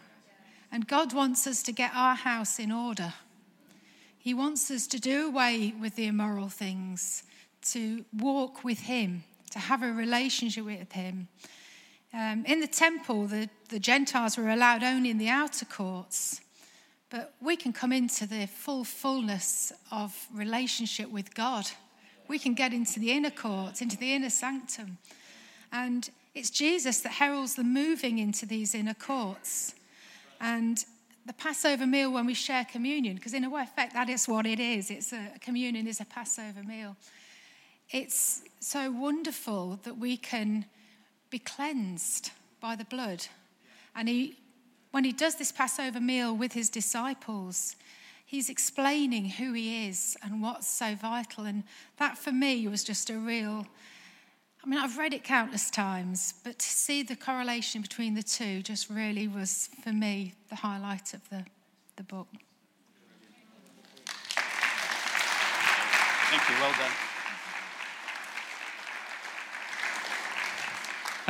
And 0.72 0.86
God 0.86 1.12
wants 1.14 1.46
us 1.46 1.62
to 1.64 1.72
get 1.72 1.92
our 1.94 2.14
house 2.14 2.58
in 2.58 2.70
order. 2.70 3.14
He 4.18 4.34
wants 4.34 4.70
us 4.70 4.86
to 4.88 5.00
do 5.00 5.28
away 5.28 5.72
with 5.80 5.96
the 5.96 6.06
immoral 6.06 6.48
things, 6.48 7.22
to 7.72 8.04
walk 8.16 8.62
with 8.62 8.80
Him, 8.80 9.24
to 9.52 9.58
have 9.58 9.82
a 9.82 9.92
relationship 9.92 10.64
with 10.64 10.92
Him. 10.92 11.28
Um, 12.12 12.44
in 12.44 12.60
the 12.60 12.66
temple, 12.66 13.26
the, 13.26 13.48
the 13.68 13.78
Gentiles 13.78 14.36
were 14.36 14.50
allowed 14.50 14.82
only 14.82 15.10
in 15.10 15.18
the 15.18 15.28
outer 15.28 15.64
courts, 15.64 16.40
but 17.08 17.34
we 17.40 17.56
can 17.56 17.72
come 17.72 17.92
into 17.92 18.26
the 18.26 18.46
full 18.46 18.84
fullness 18.84 19.72
of 19.92 20.26
relationship 20.34 21.10
with 21.10 21.34
God. 21.34 21.66
We 22.28 22.38
can 22.38 22.54
get 22.54 22.72
into 22.72 22.98
the 22.98 23.12
inner 23.12 23.30
courts, 23.30 23.80
into 23.80 23.96
the 23.96 24.12
inner 24.12 24.30
sanctum. 24.30 24.98
And 25.72 26.08
it's 26.34 26.50
Jesus 26.50 27.00
that 27.00 27.12
heralds 27.12 27.54
the 27.54 27.64
moving 27.64 28.18
into 28.18 28.46
these 28.46 28.74
inner 28.74 28.94
courts. 28.94 29.74
And 30.40 30.84
the 31.26 31.32
Passover 31.32 31.86
meal 31.86 32.12
when 32.12 32.26
we 32.26 32.34
share 32.34 32.64
communion, 32.64 33.16
because 33.16 33.34
in 33.34 33.44
a 33.44 33.50
way, 33.50 33.62
effect, 33.62 33.92
that 33.92 34.08
is 34.08 34.26
what 34.26 34.46
it 34.46 34.58
is. 34.58 34.90
It's 34.90 35.12
a 35.12 35.30
communion 35.40 35.86
is 35.86 36.00
a 36.00 36.04
Passover 36.04 36.62
meal. 36.64 36.96
It's 37.90 38.42
so 38.60 38.90
wonderful 38.90 39.78
that 39.84 39.98
we 39.98 40.16
can 40.16 40.64
be 41.30 41.38
cleansed 41.38 42.32
by 42.60 42.76
the 42.76 42.84
blood. 42.84 43.26
And 43.94 44.08
he, 44.08 44.36
when 44.90 45.04
he 45.04 45.12
does 45.12 45.36
this 45.36 45.52
Passover 45.52 46.00
meal 46.00 46.36
with 46.36 46.52
his 46.52 46.68
disciples, 46.68 47.76
he's 48.26 48.50
explaining 48.50 49.30
who 49.30 49.52
he 49.52 49.88
is 49.88 50.16
and 50.22 50.42
what's 50.42 50.68
so 50.68 50.94
vital. 50.94 51.44
And 51.44 51.64
that 51.98 52.18
for 52.18 52.32
me 52.32 52.66
was 52.68 52.84
just 52.84 53.10
a 53.10 53.16
real. 53.16 53.66
I 54.62 54.68
mean, 54.68 54.78
I've 54.78 54.98
read 54.98 55.14
it 55.14 55.24
countless 55.24 55.70
times, 55.70 56.34
but 56.44 56.58
to 56.58 56.66
see 56.66 57.02
the 57.02 57.16
correlation 57.16 57.80
between 57.80 58.14
the 58.14 58.22
two 58.22 58.62
just 58.62 58.90
really 58.90 59.26
was, 59.26 59.70
for 59.82 59.92
me, 59.92 60.34
the 60.50 60.56
highlight 60.56 61.14
of 61.14 61.26
the, 61.30 61.46
the 61.96 62.02
book. 62.02 62.28
Thank 66.30 66.48
you. 66.48 66.54
Well 66.60 66.72
done. 66.72 67.09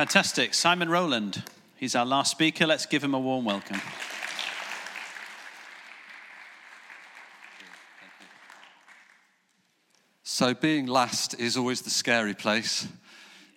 Fantastic. 0.01 0.55
Simon 0.55 0.89
Rowland. 0.89 1.43
He's 1.77 1.93
our 1.93 2.07
last 2.07 2.31
speaker. 2.31 2.65
Let's 2.65 2.87
give 2.87 3.03
him 3.03 3.13
a 3.13 3.19
warm 3.19 3.45
welcome. 3.45 3.79
So, 10.23 10.55
being 10.55 10.87
last 10.87 11.39
is 11.39 11.55
always 11.55 11.83
the 11.83 11.91
scary 11.91 12.33
place 12.33 12.87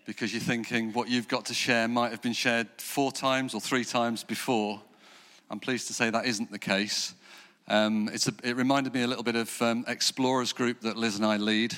because 0.05 0.35
you're 0.35 0.43
thinking 0.43 0.93
what 0.93 1.09
you've 1.09 1.29
got 1.29 1.47
to 1.47 1.55
share 1.55 1.89
might 1.89 2.11
have 2.11 2.21
been 2.21 2.35
shared 2.35 2.69
four 2.77 3.11
times 3.11 3.55
or 3.55 3.61
three 3.63 3.83
times 3.83 4.23
before. 4.23 4.83
I'm 5.51 5.61
pleased 5.61 5.87
to 5.87 5.95
say 5.95 6.11
that 6.11 6.27
isn't 6.27 6.53
the 6.53 6.59
case. 6.59 7.15
Um, 7.69 8.11
a, 8.13 8.47
it 8.47 8.55
reminded 8.55 8.93
me 8.93 9.01
a 9.01 9.07
little 9.07 9.25
bit 9.25 9.37
of 9.37 9.63
um, 9.63 9.87
Explorers 9.89 10.53
Group 10.53 10.83
that 10.83 10.99
Liz 10.99 11.17
and 11.17 11.25
I 11.25 11.39
lead, 11.39 11.75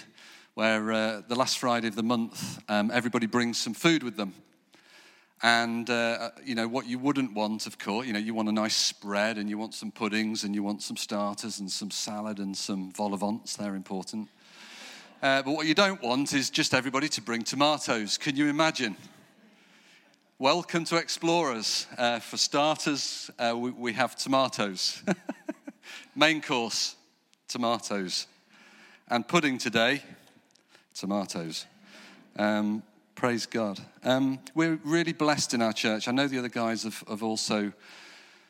where 0.55 0.93
uh, 0.93 1.23
the 1.29 1.37
last 1.37 1.59
Friday 1.59 1.87
of 1.87 1.95
the 1.95 2.03
month, 2.03 2.61
um, 2.69 2.91
everybody 2.93 3.29
brings 3.29 3.59
some 3.59 3.73
food 3.73 4.03
with 4.03 4.17
them. 4.17 4.35
And, 5.43 5.91
uh, 5.91 6.31
you 6.45 6.55
know, 6.55 6.67
what 6.67 6.87
you 6.87 6.99
wouldn't 6.99 7.35
want, 7.35 7.67
of 7.67 7.79
course, 7.79 8.07
you 8.07 8.13
know, 8.15 8.19
you 8.19 8.33
want 8.33 8.49
a 8.49 8.53
nice 8.53 8.75
spread 8.75 9.37
and 9.37 9.51
you 9.51 9.59
want 9.59 9.75
some 9.75 9.91
puddings 9.91 10.45
and 10.45 10.55
you 10.55 10.63
want 10.63 10.83
some 10.83 10.97
starters 10.97 11.61
and 11.61 11.71
some 11.71 11.91
salad 11.91 12.39
and 12.39 12.57
some 12.57 12.91
vol 12.93 13.13
au 13.13 13.17
vents, 13.17 13.57
they're 13.57 13.75
important. 13.75 14.29
Uh, 15.23 15.43
but 15.43 15.53
what 15.53 15.67
you 15.67 15.75
don't 15.75 16.03
want 16.03 16.33
is 16.33 16.49
just 16.49 16.73
everybody 16.73 17.09
to 17.09 17.21
bring 17.21 17.43
tomatoes. 17.43 18.17
Can 18.17 18.35
you 18.35 18.49
imagine? 18.49 18.97
Welcome 20.39 20.85
to 20.87 20.97
Explorers. 20.97 21.87
Uh, 21.99 22.19
for 22.19 22.39
starters, 22.39 23.31
uh, 23.39 23.55
we, 23.57 23.71
we, 23.71 23.93
have 23.93 24.17
tomatoes. 24.17 25.03
Main 26.15 26.41
course, 26.41 26.97
tomatoes. 27.49 28.27
And 29.09 29.27
pudding 29.27 29.59
today, 29.59 30.03
tomatoes. 30.95 31.67
Um, 32.39 32.83
Praise 33.17 33.47
God. 33.47 33.81
Um, 34.05 34.41
we're 34.55 34.79
really 34.85 35.15
blessed 35.15 35.55
in 35.55 35.63
our 35.63 35.73
church. 35.73 36.07
I 36.07 36.13
know 36.13 36.29
the 36.29 36.39
other 36.39 36.51
guys 36.51 36.83
have, 36.83 37.03
have 37.09 37.23
also 37.23 37.73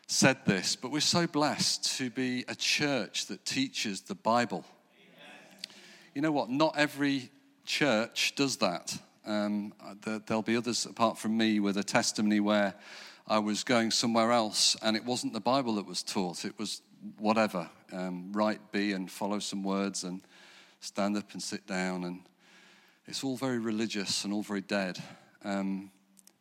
said 0.09 0.39
this, 0.45 0.75
but 0.75 0.91
we're 0.91 0.99
so 0.99 1.29
blessed 1.29 1.97
to 1.99 2.11
be 2.11 2.45
a 2.49 2.55
church 2.57 3.27
that 3.27 3.45
teaches 3.45 4.01
the 4.01 4.17
Bible. 4.17 4.65
You 6.17 6.23
know 6.23 6.33
what? 6.33 6.51
Not 6.51 6.77
every 6.77 7.31
church 7.65 8.35
does 8.35 8.57
that. 8.57 8.99
Um, 9.25 9.73
there'll 10.27 10.43
be 10.43 10.57
others 10.57 10.85
apart 10.85 11.17
from 11.17 11.37
me 11.37 11.61
with 11.61 11.77
a 11.77 11.85
testimony 11.85 12.41
where 12.41 12.75
I 13.29 13.39
was 13.39 13.63
going 13.63 13.93
somewhere 13.93 14.33
else 14.33 14.77
and 14.83 14.97
it 14.97 15.05
wasn't 15.05 15.33
the 15.33 15.41
Bible 15.41 15.77
that 15.77 15.87
was 15.87 16.03
taught, 16.03 16.45
it 16.45 16.59
was 16.59 16.83
whatever. 17.19 17.71
Um, 17.93 18.33
write 18.33 18.73
B 18.73 18.91
and 18.91 19.09
follow 19.09 19.39
some 19.39 19.63
words 19.63 20.03
and 20.03 20.23
stand 20.81 21.17
up 21.17 21.33
and 21.35 21.43
sit 21.43 21.69
down 21.69 22.03
and 22.03 22.23
it's 23.09 23.23
all 23.23 23.37
very 23.37 23.59
religious 23.59 24.25
and 24.25 24.33
all 24.33 24.43
very 24.43 24.61
dead. 24.61 25.03
Um, 25.45 25.91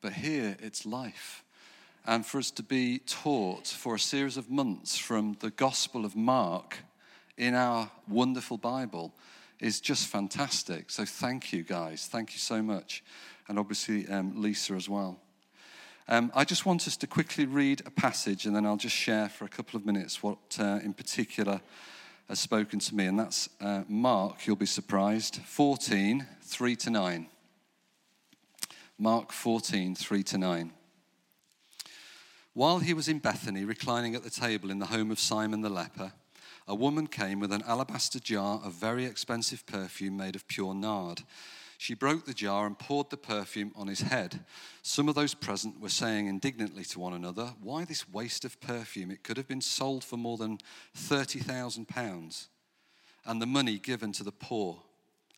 but 0.02 0.14
here 0.14 0.58
it's 0.60 0.86
life. 0.86 1.44
And 2.06 2.26
for 2.26 2.38
us 2.38 2.52
to 2.52 2.64
be 2.64 3.00
taught 3.00 3.68
for 3.68 3.96
a 3.96 4.00
series 4.00 4.38
of 4.38 4.50
months 4.50 4.98
from 4.98 5.38
the 5.40 5.52
Gospel 5.52 6.06
of 6.06 6.16
Mark 6.16 6.78
in 7.38 7.56
our 7.56 7.90
wonderful 8.08 8.58
Bible 8.58 9.14
is 9.60 9.80
just 9.80 10.08
fantastic. 10.08 10.92
So 10.92 11.06
thank 11.06 11.54
you, 11.54 11.64
guys. 11.64 12.08
Thank 12.08 12.34
you 12.34 12.40
so 12.40 12.62
much. 12.62 13.04
And 13.48 13.58
obviously, 13.60 14.08
um, 14.08 14.42
Lisa 14.42 14.74
as 14.74 14.90
well. 14.90 15.20
Um, 16.08 16.32
I 16.36 16.46
just 16.46 16.66
want 16.66 16.88
us 16.88 16.98
to 16.98 17.08
quickly 17.08 17.46
read 17.46 17.82
a 17.86 17.92
passage 17.92 18.46
and 18.46 18.56
then 18.56 18.66
I'll 18.66 18.78
just 18.78 18.96
share 18.96 19.30
for 19.30 19.46
a 19.46 19.50
couple 19.50 19.78
of 19.78 19.86
minutes 19.86 20.22
what 20.22 20.38
uh, 20.60 20.80
in 20.84 20.94
particular 20.94 21.62
has 22.28 22.40
spoken 22.40 22.80
to 22.80 22.96
me, 22.96 23.06
and 23.06 23.20
that's 23.20 23.50
uh, 23.62 23.84
Mark, 23.88 24.46
you'll 24.46 24.56
be 24.56 24.66
surprised, 24.66 25.38
14, 25.38 26.26
3 26.42 26.76
to 26.76 26.90
9. 26.90 27.28
Mark 28.98 29.32
14, 29.32 29.96
3 29.96 30.24
to 30.24 30.38
9. 30.38 30.72
While 32.54 32.80
he 32.80 32.94
was 32.94 33.08
in 33.08 33.20
Bethany, 33.20 33.66
reclining 33.66 34.16
at 34.16 34.24
the 34.24 34.30
table 34.30 34.72
in 34.72 34.80
the 34.80 34.86
home 34.86 35.12
of 35.12 35.20
Simon 35.20 35.62
the 35.62 35.70
leper, 35.70 36.14
a 36.68 36.74
woman 36.74 37.08
came 37.08 37.40
with 37.40 37.52
an 37.52 37.64
alabaster 37.68 38.20
jar 38.20 38.62
of 38.64 38.74
very 38.74 39.06
expensive 39.06 39.66
perfume 39.66 40.18
made 40.18 40.36
of 40.36 40.48
pure 40.48 40.74
nard. 40.74 41.22
She 41.78 41.94
broke 41.94 42.26
the 42.26 42.34
jar 42.34 42.66
and 42.66 42.78
poured 42.78 43.10
the 43.10 43.18
perfume 43.18 43.72
on 43.76 43.88
his 43.88 44.02
head. 44.02 44.46
Some 44.82 45.10
of 45.10 45.16
those 45.16 45.34
present 45.34 45.80
were 45.80 45.90
saying 45.90 46.28
indignantly 46.28 46.84
to 46.86 47.00
one 47.00 47.14
another, 47.14 47.54
Why 47.62 47.86
this 47.86 48.10
waste 48.10 48.46
of 48.46 48.60
perfume? 48.62 49.12
It 49.12 49.24
could 49.24 49.38
have 49.38 49.48
been 49.48 49.62
sold 49.62 50.04
for 50.04 50.18
more 50.18 50.38
than 50.38 50.60
30,000 50.96 51.88
pounds, 51.88 52.48
and 53.26 53.42
the 53.42 53.46
money 53.46 53.78
given 53.78 54.12
to 54.14 54.24
the 54.24 54.32
poor. 54.32 54.82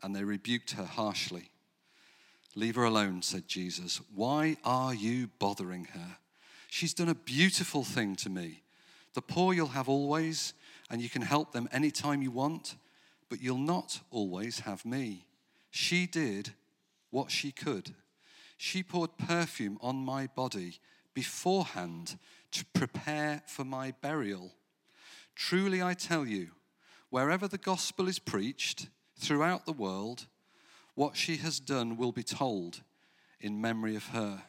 And 0.04 0.16
they 0.16 0.24
rebuked 0.24 0.72
her 0.72 0.86
harshly. 0.86 1.50
Leave 2.56 2.76
her 2.76 2.84
alone, 2.84 3.22
said 3.22 3.48
Jesus. 3.48 4.02
Why 4.14 4.58
are 4.64 4.94
you 4.94 5.30
bothering 5.40 5.86
her? 5.94 6.18
She's 6.70 6.94
done 6.94 7.10
a 7.10 7.16
beautiful 7.16 7.84
thing 7.84 8.16
to 8.18 8.30
me. 8.30 8.62
The 9.14 9.22
poor 9.22 9.54
you'll 9.54 9.68
have 9.68 9.90
always, 9.90 10.54
and 10.90 11.02
you 11.02 11.10
can 11.10 11.22
help 11.22 11.52
them 11.52 11.70
anytime 11.72 12.22
you 12.22 12.32
want, 12.32 12.76
but 13.30 13.42
you'll 13.42 13.58
not 13.58 14.00
always 14.12 14.62
have 14.62 14.86
me. 14.86 15.27
She 15.70 16.06
did 16.08 16.52
what 17.10 17.32
she 17.32 17.52
could. 17.52 17.94
She 18.58 18.84
poured 18.84 19.18
perfume 19.18 19.78
on 19.82 19.98
my 19.98 20.28
body 20.28 20.80
beforehand 21.14 22.18
to 22.52 22.66
prepare 22.74 23.42
for 23.48 23.64
my 23.64 23.94
burial. 24.02 24.54
Truly, 25.36 25.82
I 25.82 25.94
tell 25.94 26.26
you, 26.26 26.50
wherever 27.10 27.48
the 27.48 27.58
gospel 27.58 28.08
is 28.08 28.20
preached 28.20 28.88
throughout 29.16 29.66
the 29.66 29.74
world, 29.74 30.28
what 30.96 31.16
she 31.16 31.38
has 31.38 31.60
done 31.60 31.98
will 31.98 32.12
be 32.12 32.24
told 32.24 32.82
in 33.40 33.62
memory 33.62 33.96
of 33.96 34.08
her. 34.08 34.44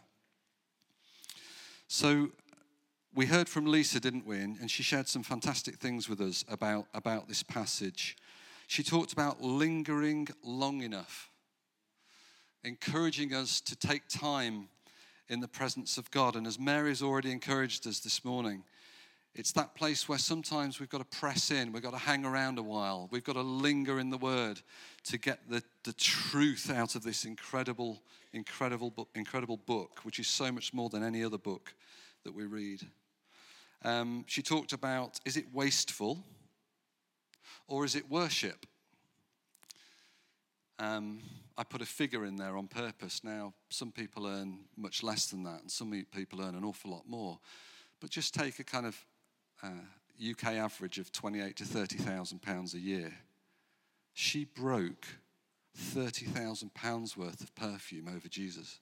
So 1.88 2.30
we 3.14 3.26
heard 3.26 3.48
from 3.48 3.66
Lisa, 3.66 4.00
didn't 4.00 4.26
we? 4.26 4.38
And 4.38 4.70
she 4.70 4.82
shared 4.82 5.08
some 5.08 5.22
fantastic 5.22 5.76
things 5.76 6.08
with 6.08 6.20
us 6.20 6.44
about, 6.48 6.86
about 6.94 7.28
this 7.28 7.42
passage. 7.42 8.16
She 8.68 8.82
talked 8.82 9.14
about 9.14 9.40
lingering 9.40 10.28
long 10.44 10.82
enough, 10.82 11.30
encouraging 12.62 13.32
us 13.32 13.62
to 13.62 13.74
take 13.74 14.06
time 14.08 14.68
in 15.30 15.40
the 15.40 15.48
presence 15.48 15.96
of 15.96 16.10
God. 16.10 16.36
And 16.36 16.46
as 16.46 16.58
Mary's 16.58 17.02
already 17.02 17.32
encouraged 17.32 17.86
us 17.86 18.00
this 18.00 18.26
morning, 18.26 18.62
it's 19.34 19.52
that 19.52 19.74
place 19.74 20.06
where 20.06 20.18
sometimes 20.18 20.78
we've 20.78 20.90
got 20.90 20.98
to 20.98 21.18
press 21.18 21.50
in, 21.50 21.72
we've 21.72 21.82
got 21.82 21.92
to 21.92 21.98
hang 21.98 22.26
around 22.26 22.58
a 22.58 22.62
while, 22.62 23.08
we've 23.10 23.24
got 23.24 23.36
to 23.36 23.40
linger 23.40 23.98
in 23.98 24.10
the 24.10 24.18
Word 24.18 24.60
to 25.04 25.16
get 25.16 25.48
the, 25.48 25.62
the 25.84 25.94
truth 25.94 26.70
out 26.70 26.94
of 26.94 27.02
this 27.02 27.24
incredible, 27.24 28.02
incredible, 28.34 29.08
incredible 29.14 29.56
book, 29.56 30.00
which 30.02 30.18
is 30.18 30.28
so 30.28 30.52
much 30.52 30.74
more 30.74 30.90
than 30.90 31.02
any 31.02 31.24
other 31.24 31.38
book 31.38 31.72
that 32.22 32.34
we 32.34 32.44
read. 32.44 32.82
Um, 33.82 34.24
she 34.26 34.42
talked 34.42 34.74
about 34.74 35.20
is 35.24 35.38
it 35.38 35.46
wasteful 35.54 36.22
or 37.68 37.84
is 37.84 37.94
it 37.94 38.10
worship? 38.10 38.66
Um, 40.78 41.20
I 41.56 41.64
put 41.64 41.82
a 41.82 41.86
figure 41.86 42.24
in 42.24 42.36
there 42.36 42.56
on 42.56 42.68
purpose. 42.68 43.22
Now, 43.22 43.52
some 43.68 43.92
people 43.92 44.26
earn 44.26 44.60
much 44.76 45.02
less 45.02 45.26
than 45.26 45.42
that, 45.44 45.60
and 45.60 45.70
some 45.70 45.90
people 46.14 46.40
earn 46.40 46.54
an 46.54 46.64
awful 46.64 46.90
lot 46.90 47.08
more. 47.08 47.38
But 48.00 48.10
just 48.10 48.32
take 48.32 48.58
a 48.58 48.64
kind 48.64 48.86
of 48.86 49.04
uh, 49.62 50.30
UK 50.30 50.54
average 50.54 50.98
of 50.98 51.12
28 51.12 51.56
to 51.56 51.64
30,000 51.64 52.40
pounds 52.40 52.74
a 52.74 52.78
year. 52.78 53.12
She 54.14 54.44
broke 54.44 55.06
30,000 55.76 56.74
pounds 56.74 57.16
worth 57.16 57.40
of 57.40 57.54
perfume 57.54 58.08
over 58.08 58.28
Jesus. 58.28 58.80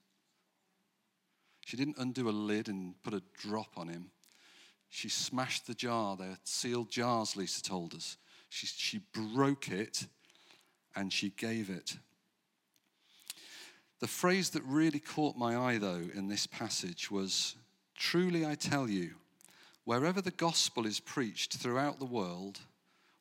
She 1.64 1.76
didn't 1.76 1.98
undo 1.98 2.28
a 2.28 2.30
lid 2.30 2.68
and 2.68 2.94
put 3.02 3.14
a 3.14 3.22
drop 3.38 3.72
on 3.76 3.88
him. 3.88 4.10
She 4.88 5.08
smashed 5.08 5.66
the 5.66 5.74
jar. 5.74 6.16
They're 6.16 6.38
sealed 6.44 6.90
jars, 6.90 7.36
Lisa 7.36 7.62
told 7.62 7.94
us. 7.94 8.16
She, 8.56 8.66
she 8.66 9.00
broke 9.12 9.68
it 9.68 10.06
and 10.94 11.12
she 11.12 11.28
gave 11.28 11.68
it. 11.68 11.98
The 14.00 14.06
phrase 14.06 14.48
that 14.50 14.62
really 14.64 14.98
caught 14.98 15.36
my 15.36 15.56
eye, 15.56 15.76
though, 15.76 16.08
in 16.14 16.28
this 16.28 16.46
passage 16.46 17.10
was 17.10 17.54
Truly 17.94 18.46
I 18.46 18.54
tell 18.54 18.88
you, 18.88 19.10
Wherever 19.84 20.22
the 20.22 20.30
gospel 20.30 20.86
is 20.86 21.00
preached 21.00 21.58
throughout 21.58 21.98
the 21.98 22.06
world, 22.06 22.60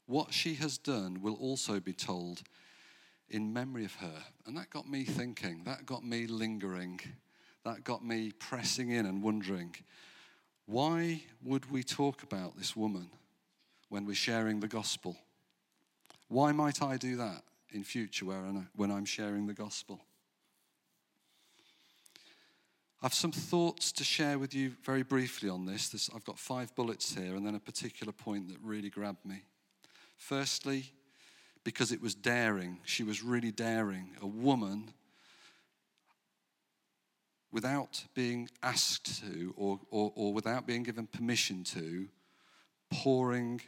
what 0.06 0.34
she 0.34 0.54
has 0.56 0.78
done 0.78 1.22
will 1.22 1.36
also 1.36 1.82
be 1.82 1.94
told 1.94 2.42
in 3.30 3.52
memory 3.52 3.84
of 3.84 3.96
her. 3.96 4.24
And 4.46 4.56
that 4.56 4.70
got 4.70 4.90
me 4.90 5.04
thinking, 5.04 5.64
that 5.66 5.86
got 5.86 6.06
me 6.06 6.28
lingering, 6.28 7.02
that 7.66 7.84
got 7.84 8.06
me 8.06 8.32
pressing 8.32 8.90
in 8.90 9.06
and 9.06 9.22
wondering 9.22 9.76
why 10.66 11.24
would 11.44 11.70
we 11.70 11.84
talk 11.84 12.24
about 12.24 12.58
this 12.58 12.76
woman 12.76 13.10
when 13.90 14.06
we're 14.06 14.16
sharing 14.16 14.62
the 14.62 14.68
gospel? 14.68 15.18
Why 16.28 16.52
might 16.52 16.82
I 16.82 16.98
do 16.98 17.16
that 17.18 17.44
in 17.72 17.84
future 17.84 18.26
when 18.26 18.92
I'm 18.92 19.06
sharing 19.06 19.48
the 19.48 19.54
gospel? 19.54 20.02
I've 23.02 23.14
some 23.14 23.32
thoughts 23.32 23.92
to 23.94 24.04
share 24.04 24.40
with 24.40 24.56
you 24.56 24.72
very 24.84 25.04
briefly 25.04 25.48
on 25.48 25.66
this. 25.66 25.90
this. 25.90 26.10
I've 26.16 26.24
got 26.24 26.40
five 26.40 26.74
bullets 26.74 27.14
here 27.14 27.36
and 27.36 27.46
then 27.46 27.54
a 27.54 27.60
particular 27.60 28.12
point 28.12 28.48
that 28.48 28.58
really 28.64 28.90
grabbed 28.90 29.24
me. 29.26 29.44
Firstly, 30.18 30.92
because 31.64 31.92
it 31.92 32.02
was 32.02 32.16
daring, 32.16 32.80
she 32.84 33.04
was 33.04 33.22
really 33.22 33.52
daring. 33.52 34.12
A 34.22 34.28
woman, 34.28 34.94
without 37.52 38.04
being 38.16 38.50
asked 38.64 39.22
to 39.22 39.54
or, 39.56 39.80
or, 39.92 40.12
or 40.16 40.34
without 40.34 40.66
being 40.66 40.84
given 40.84 41.06
permission 41.06 41.64
to, 41.64 42.08
pouring 42.92 43.62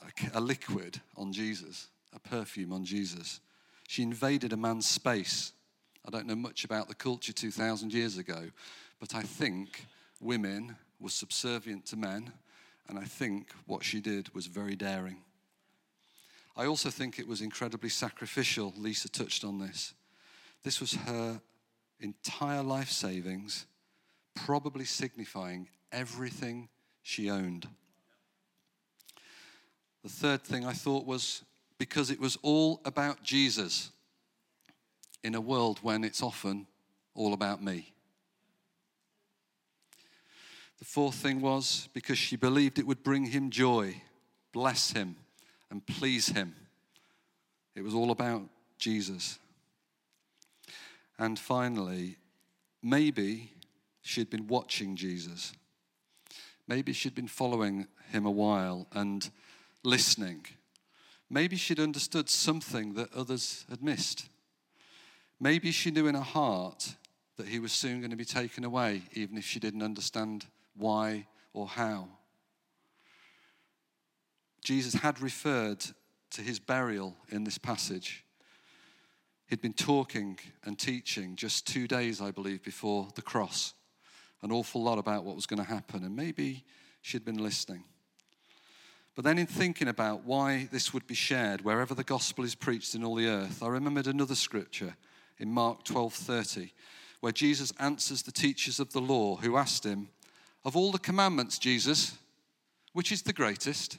a, 0.00 0.38
a 0.38 0.40
liquid 0.40 1.00
on 1.16 1.32
Jesus, 1.32 1.88
a 2.14 2.18
perfume 2.18 2.72
on 2.72 2.84
Jesus. 2.84 3.40
She 3.88 4.02
invaded 4.02 4.52
a 4.52 4.56
man's 4.56 4.86
space 4.86 5.52
I 6.06 6.10
don't 6.10 6.26
know 6.26 6.36
much 6.36 6.64
about 6.64 6.86
the 6.86 6.94
culture 6.94 7.32
2,000 7.32 7.92
years 7.92 8.16
ago, 8.16 8.50
but 9.00 9.14
I 9.14 9.22
think 9.22 9.86
women 10.20 10.76
were 11.00 11.10
subservient 11.10 11.84
to 11.86 11.96
men, 11.96 12.32
and 12.88 12.96
I 12.96 13.04
think 13.04 13.50
what 13.66 13.82
she 13.82 14.00
did 14.00 14.32
was 14.32 14.46
very 14.46 14.76
daring. 14.76 15.16
I 16.56 16.66
also 16.66 16.90
think 16.90 17.18
it 17.18 17.26
was 17.26 17.42
incredibly 17.42 17.88
sacrificial. 17.88 18.72
Lisa 18.76 19.08
touched 19.08 19.44
on 19.44 19.58
this. 19.58 19.94
This 20.62 20.80
was 20.80 20.94
her 20.94 21.40
entire 21.98 22.62
life 22.62 22.90
savings, 22.90 23.66
probably 24.36 24.84
signifying 24.84 25.68
everything 25.90 26.68
she 27.02 27.28
owned. 27.30 27.66
The 30.06 30.12
third 30.12 30.44
thing 30.44 30.64
I 30.64 30.72
thought 30.72 31.04
was 31.04 31.42
because 31.78 32.12
it 32.12 32.20
was 32.20 32.38
all 32.42 32.80
about 32.84 33.24
Jesus 33.24 33.90
in 35.24 35.34
a 35.34 35.40
world 35.40 35.80
when 35.82 36.04
it's 36.04 36.22
often 36.22 36.68
all 37.16 37.32
about 37.32 37.60
me. 37.60 37.92
The 40.78 40.84
fourth 40.84 41.16
thing 41.16 41.40
was 41.40 41.88
because 41.92 42.18
she 42.18 42.36
believed 42.36 42.78
it 42.78 42.86
would 42.86 43.02
bring 43.02 43.26
him 43.26 43.50
joy, 43.50 44.00
bless 44.52 44.92
him, 44.92 45.16
and 45.72 45.84
please 45.84 46.28
him. 46.28 46.54
It 47.74 47.82
was 47.82 47.92
all 47.92 48.12
about 48.12 48.42
Jesus. 48.78 49.40
And 51.18 51.36
finally, 51.36 52.16
maybe 52.80 53.50
she'd 54.02 54.30
been 54.30 54.46
watching 54.46 54.94
Jesus. 54.94 55.52
Maybe 56.68 56.92
she'd 56.92 57.16
been 57.16 57.26
following 57.26 57.88
him 58.12 58.24
a 58.24 58.30
while 58.30 58.86
and 58.92 59.28
listening. 59.86 60.44
Maybe 61.30 61.56
she'd 61.56 61.80
understood 61.80 62.28
something 62.28 62.94
that 62.94 63.12
others 63.14 63.64
had 63.70 63.82
missed. 63.82 64.28
Maybe 65.40 65.70
she 65.70 65.90
knew 65.90 66.06
in 66.06 66.14
her 66.14 66.20
heart 66.20 66.96
that 67.36 67.48
he 67.48 67.58
was 67.58 67.72
soon 67.72 68.00
going 68.00 68.10
to 68.10 68.16
be 68.16 68.24
taken 68.24 68.64
away, 68.64 69.02
even 69.12 69.38
if 69.38 69.44
she 69.44 69.60
didn't 69.60 69.82
understand 69.82 70.46
why 70.76 71.26
or 71.52 71.66
how. 71.66 72.08
Jesus 74.64 74.94
had 74.94 75.20
referred 75.20 75.84
to 76.30 76.42
his 76.42 76.58
burial 76.58 77.16
in 77.28 77.44
this 77.44 77.58
passage. 77.58 78.24
He'd 79.46 79.60
been 79.60 79.72
talking 79.72 80.38
and 80.64 80.76
teaching 80.76 81.36
just 81.36 81.66
two 81.66 81.86
days, 81.86 82.20
I 82.20 82.32
believe, 82.32 82.64
before 82.64 83.08
the 83.14 83.22
cross, 83.22 83.74
an 84.42 84.50
awful 84.50 84.82
lot 84.82 84.98
about 84.98 85.24
what 85.24 85.36
was 85.36 85.46
going 85.46 85.62
to 85.62 85.68
happen, 85.68 86.02
and 86.02 86.16
maybe 86.16 86.64
she'd 87.02 87.24
been 87.24 87.42
listening. 87.42 87.84
But 89.16 89.24
then, 89.24 89.38
in 89.38 89.46
thinking 89.46 89.88
about 89.88 90.24
why 90.24 90.68
this 90.70 90.92
would 90.92 91.06
be 91.06 91.14
shared 91.14 91.62
wherever 91.62 91.94
the 91.94 92.04
gospel 92.04 92.44
is 92.44 92.54
preached 92.54 92.94
in 92.94 93.02
all 93.02 93.14
the 93.14 93.28
earth, 93.28 93.62
I 93.62 93.68
remembered 93.68 94.06
another 94.06 94.34
scripture 94.34 94.94
in 95.38 95.50
Mark 95.50 95.84
12:30, 95.84 96.74
where 97.20 97.32
Jesus 97.32 97.72
answers 97.78 98.22
the 98.22 98.30
teachers 98.30 98.78
of 98.78 98.92
the 98.92 99.00
law 99.00 99.36
who 99.36 99.56
asked 99.56 99.84
him, 99.86 100.10
"Of 100.66 100.76
all 100.76 100.92
the 100.92 100.98
commandments, 100.98 101.58
Jesus, 101.58 102.18
which 102.92 103.10
is 103.10 103.22
the 103.22 103.32
greatest?" 103.32 103.96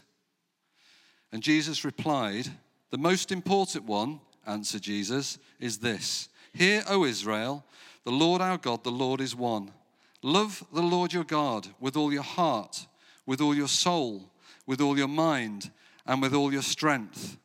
And 1.32 1.42
Jesus 1.42 1.84
replied, 1.84 2.56
"The 2.92 3.00
most 3.00 3.32
important 3.32 3.86
one," 3.86 4.22
answered 4.46 4.84
Jesus, 4.84 5.40
"is 5.60 5.80
this: 5.80 6.30
Hear, 6.54 6.84
O 6.88 7.06
Israel, 7.06 7.66
the 8.04 8.12
Lord 8.12 8.40
our 8.40 8.60
God, 8.60 8.84
the 8.84 8.92
Lord 8.92 9.20
is 9.20 9.36
one. 9.36 9.74
Love 10.22 10.64
the 10.72 10.84
Lord 10.84 11.12
your 11.12 11.24
God 11.24 11.74
with 11.80 11.98
all 11.98 12.14
your 12.14 12.22
heart, 12.22 12.86
with 13.26 13.42
all 13.42 13.56
your 13.56 13.68
soul, 13.68 14.32
with 14.68 14.82
all 14.82 14.98
your 14.98 15.08
mind, 15.08 15.72
and 16.06 16.22
with 16.22 16.34
all 16.34 16.54
your 16.54 16.62
strength. 16.62 17.38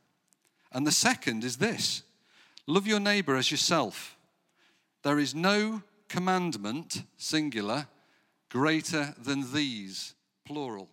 And 0.71 0.87
the 0.87 0.93
second 0.93 1.45
is 1.45 1.57
this 1.57 2.03
love 2.67 2.87
your 2.87 3.01
neighbor 3.01 3.37
as 3.37 3.51
yourself. 3.51 4.17
There 5.03 5.19
is 5.19 5.35
no 5.35 5.83
commandment, 6.09 7.05
singular, 7.17 7.87
greater 8.51 9.15
than 9.19 9.53
these, 9.53 10.15
plural. 10.45 10.89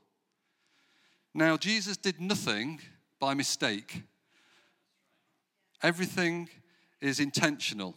Now, 1.33 1.57
Jesus 1.57 1.97
did 1.97 2.19
nothing 2.19 2.79
by 3.19 3.33
mistake, 3.33 4.03
everything 5.83 6.49
is 7.01 7.19
intentional. 7.19 7.95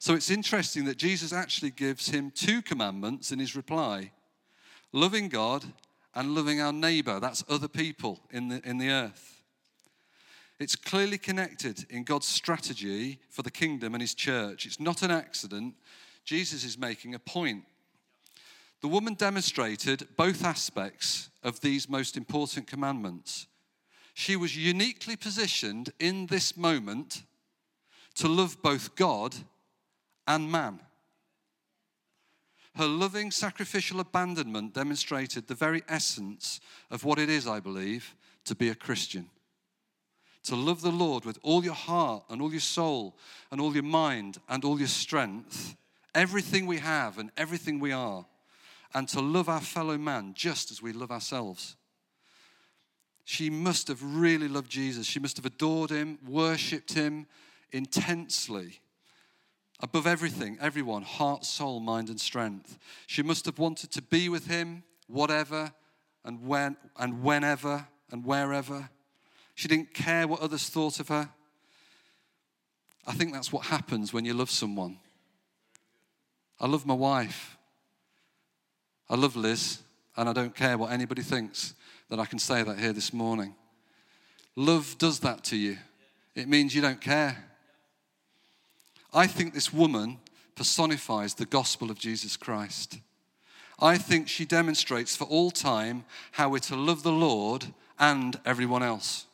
So 0.00 0.14
it's 0.14 0.30
interesting 0.30 0.84
that 0.84 0.96
Jesus 0.96 1.32
actually 1.32 1.70
gives 1.70 2.08
him 2.08 2.30
two 2.30 2.62
commandments 2.62 3.32
in 3.32 3.38
his 3.38 3.56
reply 3.56 4.12
loving 4.92 5.28
God 5.28 5.64
and 6.18 6.34
loving 6.34 6.60
our 6.60 6.72
neighbor. 6.72 7.20
That's 7.20 7.44
other 7.48 7.68
people 7.68 8.18
in 8.32 8.48
the, 8.48 8.68
in 8.68 8.78
the 8.78 8.90
earth. 8.90 9.40
It's 10.58 10.74
clearly 10.74 11.16
connected 11.16 11.86
in 11.90 12.02
God's 12.02 12.26
strategy 12.26 13.20
for 13.30 13.42
the 13.42 13.52
kingdom 13.52 13.94
and 13.94 14.02
his 14.02 14.14
church. 14.14 14.66
It's 14.66 14.80
not 14.80 15.02
an 15.04 15.12
accident. 15.12 15.76
Jesus 16.24 16.64
is 16.64 16.76
making 16.76 17.14
a 17.14 17.20
point. 17.20 17.62
The 18.82 18.88
woman 18.88 19.14
demonstrated 19.14 20.08
both 20.16 20.44
aspects 20.44 21.30
of 21.44 21.60
these 21.60 21.88
most 21.88 22.16
important 22.16 22.66
commandments. 22.66 23.46
She 24.12 24.34
was 24.34 24.56
uniquely 24.56 25.14
positioned 25.14 25.92
in 26.00 26.26
this 26.26 26.56
moment 26.56 27.22
to 28.16 28.26
love 28.26 28.60
both 28.60 28.96
God 28.96 29.36
and 30.26 30.50
man. 30.50 30.80
Her 32.78 32.86
loving 32.86 33.32
sacrificial 33.32 33.98
abandonment 33.98 34.72
demonstrated 34.72 35.48
the 35.48 35.56
very 35.56 35.82
essence 35.88 36.60
of 36.92 37.02
what 37.02 37.18
it 37.18 37.28
is, 37.28 37.44
I 37.44 37.58
believe, 37.58 38.14
to 38.44 38.54
be 38.54 38.68
a 38.68 38.74
Christian. 38.76 39.30
To 40.44 40.54
love 40.54 40.80
the 40.80 40.92
Lord 40.92 41.24
with 41.24 41.40
all 41.42 41.64
your 41.64 41.74
heart 41.74 42.22
and 42.30 42.40
all 42.40 42.52
your 42.52 42.60
soul 42.60 43.18
and 43.50 43.60
all 43.60 43.74
your 43.74 43.82
mind 43.82 44.38
and 44.48 44.64
all 44.64 44.78
your 44.78 44.86
strength, 44.86 45.74
everything 46.14 46.66
we 46.66 46.78
have 46.78 47.18
and 47.18 47.32
everything 47.36 47.80
we 47.80 47.90
are, 47.90 48.24
and 48.94 49.08
to 49.08 49.20
love 49.20 49.48
our 49.48 49.60
fellow 49.60 49.98
man 49.98 50.34
just 50.34 50.70
as 50.70 50.80
we 50.80 50.92
love 50.92 51.10
ourselves. 51.10 51.74
She 53.24 53.50
must 53.50 53.88
have 53.88 54.00
really 54.04 54.46
loved 54.46 54.70
Jesus. 54.70 55.04
She 55.04 55.18
must 55.18 55.36
have 55.36 55.46
adored 55.46 55.90
him, 55.90 56.20
worshipped 56.24 56.92
him 56.92 57.26
intensely 57.72 58.78
above 59.80 60.06
everything, 60.06 60.58
everyone, 60.60 61.02
heart, 61.02 61.44
soul, 61.44 61.80
mind, 61.80 62.08
and 62.08 62.20
strength. 62.20 62.78
She 63.06 63.22
must 63.22 63.46
have 63.46 63.58
wanted 63.58 63.90
to 63.92 64.02
be 64.02 64.28
with 64.28 64.46
him, 64.46 64.82
whatever 65.06 65.72
and 66.24 66.46
when 66.46 66.76
and 66.96 67.22
whenever 67.22 67.86
and 68.10 68.24
wherever. 68.24 68.90
She 69.54 69.68
didn't 69.68 69.94
care 69.94 70.26
what 70.26 70.40
others 70.40 70.68
thought 70.68 71.00
of 71.00 71.08
her. 71.08 71.28
I 73.06 73.12
think 73.12 73.32
that's 73.32 73.52
what 73.52 73.66
happens 73.66 74.12
when 74.12 74.24
you 74.24 74.34
love 74.34 74.50
someone. 74.50 74.98
I 76.60 76.66
love 76.66 76.84
my 76.84 76.94
wife. 76.94 77.56
I 79.08 79.16
love 79.16 79.36
Liz, 79.36 79.78
and 80.16 80.28
I 80.28 80.32
don't 80.32 80.54
care 80.54 80.76
what 80.76 80.92
anybody 80.92 81.22
thinks 81.22 81.74
that 82.10 82.18
I 82.18 82.26
can 82.26 82.38
say 82.38 82.62
that 82.62 82.78
here 82.78 82.92
this 82.92 83.12
morning. 83.12 83.54
Love 84.54 84.96
does 84.98 85.20
that 85.20 85.44
to 85.44 85.56
you. 85.56 85.78
It 86.34 86.48
means 86.48 86.74
you 86.74 86.82
don't 86.82 87.00
care. 87.00 87.44
I 89.12 89.26
think 89.26 89.54
this 89.54 89.72
woman 89.72 90.18
personifies 90.54 91.34
the 91.34 91.46
gospel 91.46 91.90
of 91.90 91.98
Jesus 91.98 92.36
Christ. 92.36 92.98
I 93.80 93.96
think 93.96 94.28
she 94.28 94.44
demonstrates 94.44 95.14
for 95.16 95.24
all 95.24 95.50
time 95.50 96.04
how 96.32 96.48
we're 96.48 96.58
to 96.60 96.76
love 96.76 97.02
the 97.02 97.12
Lord 97.12 97.66
and 97.98 98.38
everyone 98.44 98.82
else. 98.82 99.26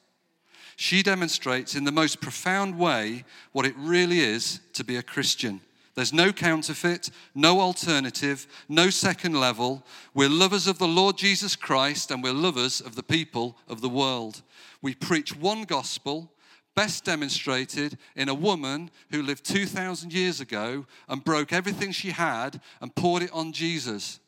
She 0.77 1.03
demonstrates 1.03 1.75
in 1.75 1.85
the 1.85 1.93
most 1.93 2.21
profound 2.21 2.79
way 2.79 3.25
what 3.53 3.65
it 3.65 3.75
really 3.77 4.21
is 4.21 4.61
to 4.75 4.85
be 4.85 4.97
a 4.97 5.03
Christian. 5.03 5.61
There's 5.95 6.13
no 6.13 6.33
counterfeit, 6.33 7.11
no 7.35 7.61
alternative, 7.61 8.47
no 8.69 8.91
second 8.91 9.39
level. 9.39 9.85
We're 10.13 10.29
lovers 10.29 10.67
of 10.67 10.79
the 10.79 10.89
Lord 10.89 11.17
Jesus 11.17 11.55
Christ 11.55 12.11
and 12.11 12.23
we're 12.23 12.33
lovers 12.33 12.81
of 12.81 12.97
the 12.97 13.03
people 13.03 13.57
of 13.69 13.81
the 13.81 13.89
world. 13.89 14.43
We 14.83 14.95
preach 14.95 15.37
one 15.37 15.63
gospel 15.63 16.33
best 16.75 17.05
demonstrated 17.05 17.99
in 18.17 18.29
a 18.29 18.35
woman 18.35 18.91
who 19.11 19.23
lived 19.23 19.45
2,000 19.45 20.13
years 20.13 20.41
ago 20.41 20.87
and 21.09 21.25
broke 21.25 21.53
everything 21.53 21.93
she 21.93 22.11
had 22.11 22.61
and 22.81 22.95
poured 22.95 23.23
it 23.23 23.33
on 23.33 23.53
Jesus. 23.53 24.21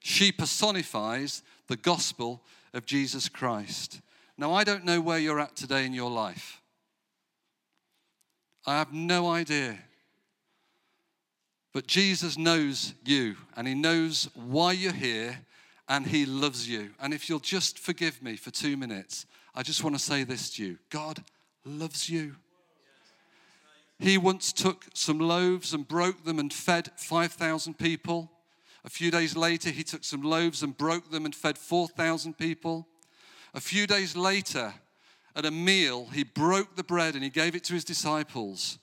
She 0.00 0.32
personifies 0.32 1.42
the 1.68 1.76
gospel 1.76 2.42
of 2.74 2.86
Jesus 2.86 3.28
Christ. 3.28 4.00
Now, 4.36 4.52
I 4.52 4.64
don't 4.64 4.84
know 4.84 5.00
where 5.00 5.18
you're 5.18 5.40
at 5.40 5.56
today 5.56 5.86
in 5.86 5.92
your 5.92 6.10
life. 6.10 6.60
I 8.66 8.78
have 8.78 8.92
no 8.92 9.30
idea. 9.30 9.78
But 11.72 11.86
Jesus 11.86 12.36
knows 12.36 12.94
you 13.04 13.36
and 13.56 13.66
He 13.66 13.74
knows 13.74 14.28
why 14.34 14.72
you're 14.72 14.92
here 14.92 15.40
and 15.88 16.06
He 16.06 16.26
loves 16.26 16.68
you. 16.68 16.90
And 17.00 17.14
if 17.14 17.28
you'll 17.28 17.38
just 17.38 17.78
forgive 17.78 18.22
me 18.22 18.36
for 18.36 18.50
two 18.50 18.76
minutes, 18.76 19.26
I 19.54 19.62
just 19.62 19.82
want 19.84 19.96
to 19.96 20.02
say 20.02 20.24
this 20.24 20.50
to 20.54 20.64
you 20.64 20.78
God 20.90 21.22
loves 21.64 22.08
you. 22.08 22.36
He 23.98 24.18
once 24.18 24.52
took 24.52 24.86
some 24.94 25.18
loaves 25.18 25.72
and 25.72 25.86
broke 25.86 26.24
them 26.24 26.38
and 26.38 26.52
fed 26.52 26.90
5,000 26.96 27.78
people. 27.78 28.30
A 28.84 28.90
few 28.90 29.10
days 29.12 29.36
later, 29.36 29.70
he 29.70 29.84
took 29.84 30.02
some 30.02 30.22
loaves 30.22 30.62
and 30.62 30.76
broke 30.76 31.10
them 31.10 31.24
and 31.24 31.34
fed 31.34 31.56
4,000 31.56 32.36
people. 32.36 32.88
A 33.54 33.60
few 33.60 33.86
days 33.86 34.16
later, 34.16 34.74
at 35.36 35.46
a 35.46 35.50
meal, 35.50 36.08
he 36.12 36.24
broke 36.24 36.74
the 36.74 36.82
bread 36.82 37.14
and 37.14 37.22
he 37.22 37.30
gave 37.30 37.54
it 37.54 37.64
to 37.64 37.74
his 37.74 37.84
disciples, 37.84 38.78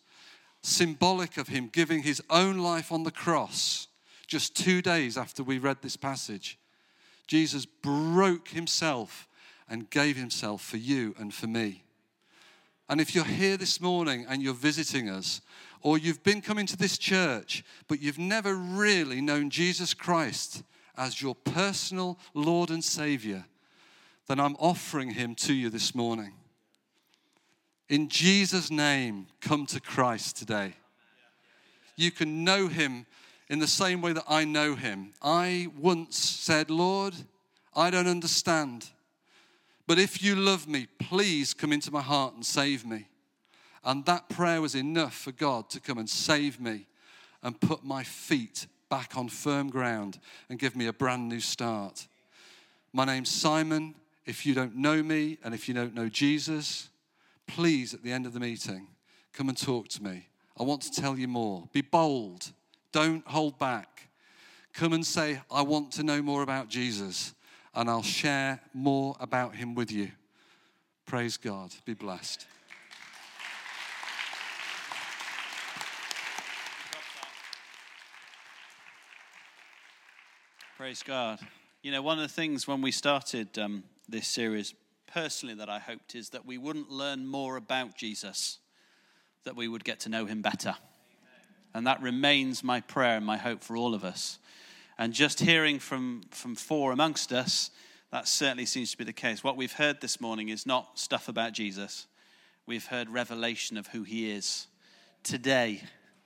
symbolic 0.61 1.37
of 1.37 1.49
him 1.49 1.67
giving 1.67 2.03
his 2.03 2.21
own 2.29 2.59
life 2.59 2.91
on 2.91 3.03
the 3.03 3.11
cross 3.11 3.87
just 4.29 4.55
two 4.55 4.81
days 4.81 5.17
after 5.17 5.43
we 5.43 5.57
read 5.57 5.81
this 5.81 5.97
passage. 5.97 6.57
Jesus 7.27 7.65
broke 7.65 8.49
himself 8.49 9.27
and 9.67 9.89
gave 9.89 10.15
himself 10.15 10.61
for 10.61 10.77
you 10.77 11.15
and 11.19 11.33
for 11.33 11.47
me. 11.47 11.83
And 12.89 12.99
if 12.99 13.13
you're 13.13 13.23
here 13.23 13.55
this 13.55 13.79
morning 13.79 14.25
and 14.27 14.41
you're 14.41 14.53
visiting 14.53 15.09
us, 15.09 15.41
or 15.81 15.97
you've 15.97 16.23
been 16.23 16.41
coming 16.41 16.65
to 16.65 16.75
this 16.75 16.97
church, 16.97 17.63
but 17.87 18.01
you've 18.01 18.17
never 18.17 18.55
really 18.55 19.21
known 19.21 19.49
Jesus 19.49 19.93
Christ 19.93 20.63
as 20.97 21.21
your 21.21 21.35
personal 21.35 22.17
Lord 22.33 22.71
and 22.71 22.83
Savior, 22.83 23.45
then 24.27 24.39
I'm 24.39 24.55
offering 24.55 25.11
him 25.11 25.35
to 25.35 25.53
you 25.53 25.69
this 25.69 25.95
morning. 25.95 26.33
In 27.87 28.09
Jesus' 28.09 28.69
name, 28.69 29.27
come 29.39 29.65
to 29.67 29.79
Christ 29.79 30.35
today. 30.37 30.73
You 31.95 32.11
can 32.11 32.43
know 32.43 32.67
him 32.67 33.05
in 33.49 33.59
the 33.59 33.67
same 33.67 34.01
way 34.01 34.13
that 34.13 34.25
I 34.27 34.45
know 34.45 34.75
him. 34.75 35.13
I 35.21 35.67
once 35.77 36.17
said, 36.17 36.69
Lord, 36.69 37.13
I 37.75 37.89
don't 37.89 38.07
understand. 38.07 38.89
But 39.89 39.97
if 39.97 40.21
you 40.21 40.35
love 40.35 40.67
me, 40.67 40.85
please 40.99 41.55
come 41.55 41.73
into 41.73 41.89
my 41.89 42.03
heart 42.03 42.35
and 42.35 42.45
save 42.45 42.85
me. 42.85 43.07
And 43.83 44.05
that 44.05 44.29
prayer 44.29 44.61
was 44.61 44.75
enough 44.75 45.15
for 45.15 45.31
God 45.31 45.67
to 45.71 45.79
come 45.79 45.97
and 45.97 46.07
save 46.07 46.59
me 46.59 46.85
and 47.41 47.59
put 47.59 47.83
my 47.83 48.03
feet 48.03 48.67
back 48.89 49.17
on 49.17 49.29
firm 49.29 49.71
ground 49.71 50.19
and 50.47 50.59
give 50.59 50.75
me 50.75 50.85
a 50.85 50.93
brand 50.93 51.27
new 51.27 51.39
start. 51.39 52.07
My 52.93 53.03
name's 53.03 53.31
Simon. 53.31 53.95
If 54.27 54.45
you 54.45 54.53
don't 54.53 54.75
know 54.75 55.01
me 55.01 55.39
and 55.43 55.55
if 55.55 55.67
you 55.67 55.73
don't 55.73 55.95
know 55.95 56.07
Jesus, 56.07 56.89
please 57.47 57.95
at 57.95 58.03
the 58.03 58.11
end 58.11 58.27
of 58.27 58.33
the 58.33 58.39
meeting, 58.39 58.89
come 59.33 59.49
and 59.49 59.57
talk 59.57 59.87
to 59.87 60.03
me. 60.03 60.27
I 60.55 60.61
want 60.61 60.83
to 60.83 61.01
tell 61.01 61.17
you 61.17 61.27
more. 61.27 61.67
Be 61.73 61.81
bold, 61.81 62.51
don't 62.91 63.27
hold 63.27 63.57
back. 63.57 64.07
Come 64.71 64.93
and 64.93 65.03
say, 65.03 65.41
I 65.49 65.63
want 65.63 65.91
to 65.93 66.03
know 66.03 66.21
more 66.21 66.43
about 66.43 66.69
Jesus 66.69 67.33
and 67.73 67.89
I'll 67.89 68.03
share 68.03 68.59
more 68.73 69.15
about 69.19 69.55
him 69.55 69.75
with 69.75 69.91
you. 69.91 70.11
Praise 71.05 71.37
God. 71.37 71.73
Be 71.85 71.93
blessed. 71.93 72.45
Praise 80.77 81.03
God. 81.03 81.39
You 81.81 81.91
know, 81.91 82.01
one 82.01 82.19
of 82.19 82.21
the 82.21 82.33
things 82.33 82.67
when 82.67 82.81
we 82.81 82.91
started 82.91 83.59
um, 83.59 83.83
this 84.07 84.27
series, 84.27 84.73
personally, 85.07 85.55
that 85.55 85.69
I 85.69 85.77
hoped 85.77 86.15
is 86.15 86.29
that 86.29 86.45
we 86.45 86.57
wouldn't 86.57 86.89
learn 86.89 87.27
more 87.27 87.57
about 87.57 87.95
Jesus, 87.95 88.59
that 89.43 89.55
we 89.55 89.67
would 89.67 89.83
get 89.83 89.99
to 90.01 90.09
know 90.09 90.25
him 90.25 90.41
better. 90.41 90.75
And 91.73 91.85
that 91.85 92.01
remains 92.01 92.63
my 92.63 92.81
prayer 92.81 93.17
and 93.17 93.25
my 93.25 93.37
hope 93.37 93.61
for 93.61 93.75
all 93.75 93.93
of 93.93 94.03
us. 94.03 94.39
And 94.99 95.13
just 95.13 95.39
hearing 95.39 95.79
from, 95.79 96.23
from 96.29 96.55
four 96.55 96.91
amongst 96.91 97.31
us, 97.31 97.71
that 98.11 98.27
certainly 98.27 98.65
seems 98.65 98.91
to 98.91 98.97
be 98.97 99.05
the 99.05 99.13
case. 99.13 99.41
What 99.41 99.55
we've 99.55 99.71
heard 99.71 100.01
this 100.01 100.19
morning 100.19 100.49
is 100.49 100.65
not 100.65 100.99
stuff 100.99 101.29
about 101.29 101.53
Jesus, 101.53 102.05
we've 102.65 102.85
heard 102.85 103.09
revelation 103.09 103.77
of 103.77 103.87
who 103.87 104.03
he 104.03 104.29
is 104.29 104.67
today, 105.23 105.81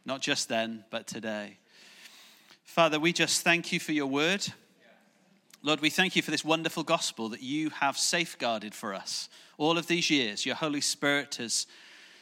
not 0.05 0.21
just 0.21 0.49
then, 0.49 0.85
but 0.89 1.05
today. 1.05 1.59
Father, 2.63 2.99
we 2.99 3.13
just 3.13 3.43
thank 3.43 3.71
you 3.71 3.79
for 3.79 3.91
your 3.91 4.07
word. 4.07 4.43
Lord, 5.61 5.79
we 5.79 5.91
thank 5.91 6.15
you 6.15 6.23
for 6.23 6.31
this 6.31 6.43
wonderful 6.43 6.83
gospel 6.83 7.29
that 7.29 7.43
you 7.43 7.69
have 7.69 7.95
safeguarded 7.95 8.73
for 8.73 8.95
us 8.95 9.29
all 9.59 9.77
of 9.77 9.85
these 9.85 10.09
years. 10.09 10.47
Your 10.47 10.55
Holy 10.55 10.81
Spirit 10.81 11.35
has 11.35 11.67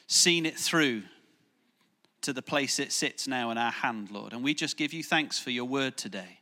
seen 0.05 0.45
it 0.45 0.59
through 0.59 1.03
to 2.23 2.33
the 2.33 2.41
place 2.41 2.77
it 2.77 2.91
sits 2.91 3.25
now 3.25 3.51
in 3.51 3.57
our 3.57 3.71
hand, 3.71 4.11
Lord. 4.11 4.33
And 4.33 4.43
we 4.43 4.53
just 4.53 4.75
give 4.75 4.91
you 4.91 5.01
thanks 5.01 5.39
for 5.39 5.49
your 5.49 5.65
word 5.65 5.95
today. 5.95 6.40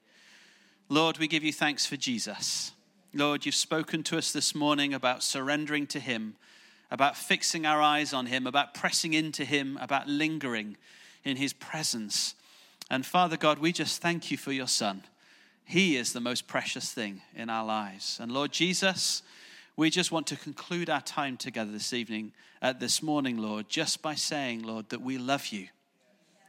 Lord, 0.91 1.19
we 1.19 1.27
give 1.27 1.43
you 1.43 1.53
thanks 1.53 1.85
for 1.85 1.97
Jesus. 1.97 2.71
Lord, 3.13 3.45
you've 3.45 3.53
spoken 3.53 4.01
to 4.03 4.17
us 4.17 4.31
this 4.31 4.55
morning 4.55 4.91
about 4.91 5.21
surrendering 5.21 5.85
to 5.85 5.99
him, 5.99 6.35
about 6.89 7.15
fixing 7.15 7.63
our 7.63 7.79
eyes 7.79 8.11
on 8.11 8.25
him, 8.25 8.47
about 8.47 8.73
pressing 8.73 9.13
into 9.13 9.45
him, 9.45 9.77
about 9.79 10.07
lingering 10.07 10.77
in 11.23 11.37
his 11.37 11.53
presence. 11.53 12.33
And 12.89 13.05
Father 13.05 13.37
God, 13.37 13.59
we 13.59 13.71
just 13.71 14.01
thank 14.01 14.31
you 14.31 14.37
for 14.37 14.51
your 14.51 14.67
son. 14.67 15.03
He 15.63 15.95
is 15.95 16.11
the 16.11 16.19
most 16.19 16.47
precious 16.47 16.91
thing 16.91 17.21
in 17.35 17.51
our 17.51 17.63
lives. 17.63 18.17
And 18.19 18.31
Lord 18.31 18.51
Jesus, 18.51 19.21
we 19.75 19.91
just 19.91 20.11
want 20.11 20.25
to 20.27 20.35
conclude 20.35 20.89
our 20.89 21.01
time 21.01 21.37
together 21.37 21.71
this 21.71 21.93
evening, 21.93 22.33
uh, 22.63 22.73
this 22.73 23.03
morning, 23.03 23.37
Lord, 23.37 23.69
just 23.69 24.01
by 24.01 24.15
saying, 24.15 24.63
Lord, 24.63 24.89
that 24.89 25.03
we 25.03 25.19
love 25.19 25.49
you. 25.49 25.67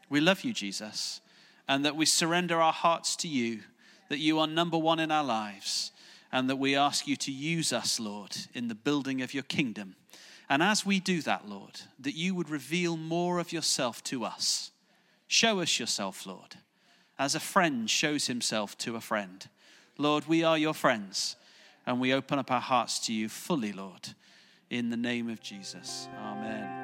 We 0.08 0.20
love 0.20 0.44
you, 0.44 0.54
Jesus, 0.54 1.20
and 1.68 1.84
that 1.84 1.94
we 1.94 2.06
surrender 2.06 2.58
our 2.58 2.72
hearts 2.72 3.16
to 3.16 3.28
you, 3.28 3.60
that 4.10 4.18
you 4.18 4.40
are 4.40 4.46
number 4.46 4.76
one 4.76 4.98
in 4.98 5.10
our 5.10 5.24
lives, 5.24 5.92
and 6.32 6.50
that 6.50 6.56
we 6.56 6.76
ask 6.76 7.06
you 7.06 7.16
to 7.16 7.32
use 7.32 7.72
us, 7.72 7.98
Lord, 7.98 8.36
in 8.52 8.68
the 8.68 8.74
building 8.74 9.22
of 9.22 9.32
your 9.32 9.44
kingdom. 9.44 9.94
And 10.48 10.62
as 10.64 10.84
we 10.84 10.98
do 10.98 11.22
that, 11.22 11.48
Lord, 11.48 11.80
that 12.00 12.16
you 12.16 12.34
would 12.34 12.50
reveal 12.50 12.96
more 12.96 13.38
of 13.38 13.52
yourself 13.52 14.02
to 14.04 14.24
us. 14.24 14.72
Show 15.28 15.60
us 15.60 15.78
yourself, 15.78 16.26
Lord, 16.26 16.56
as 17.20 17.36
a 17.36 17.40
friend 17.40 17.88
shows 17.88 18.26
himself 18.26 18.76
to 18.78 18.96
a 18.96 19.00
friend. 19.00 19.48
Lord, 19.96 20.26
we 20.26 20.42
are 20.42 20.58
your 20.58 20.74
friends 20.74 21.36
and 21.86 22.00
we 22.00 22.12
open 22.12 22.38
up 22.38 22.50
our 22.50 22.60
hearts 22.60 22.98
to 23.06 23.12
you 23.12 23.28
fully, 23.28 23.72
Lord, 23.72 24.08
in 24.70 24.90
the 24.90 24.96
name 24.96 25.28
of 25.28 25.40
Jesus. 25.40 26.08
Amen. 26.18 26.79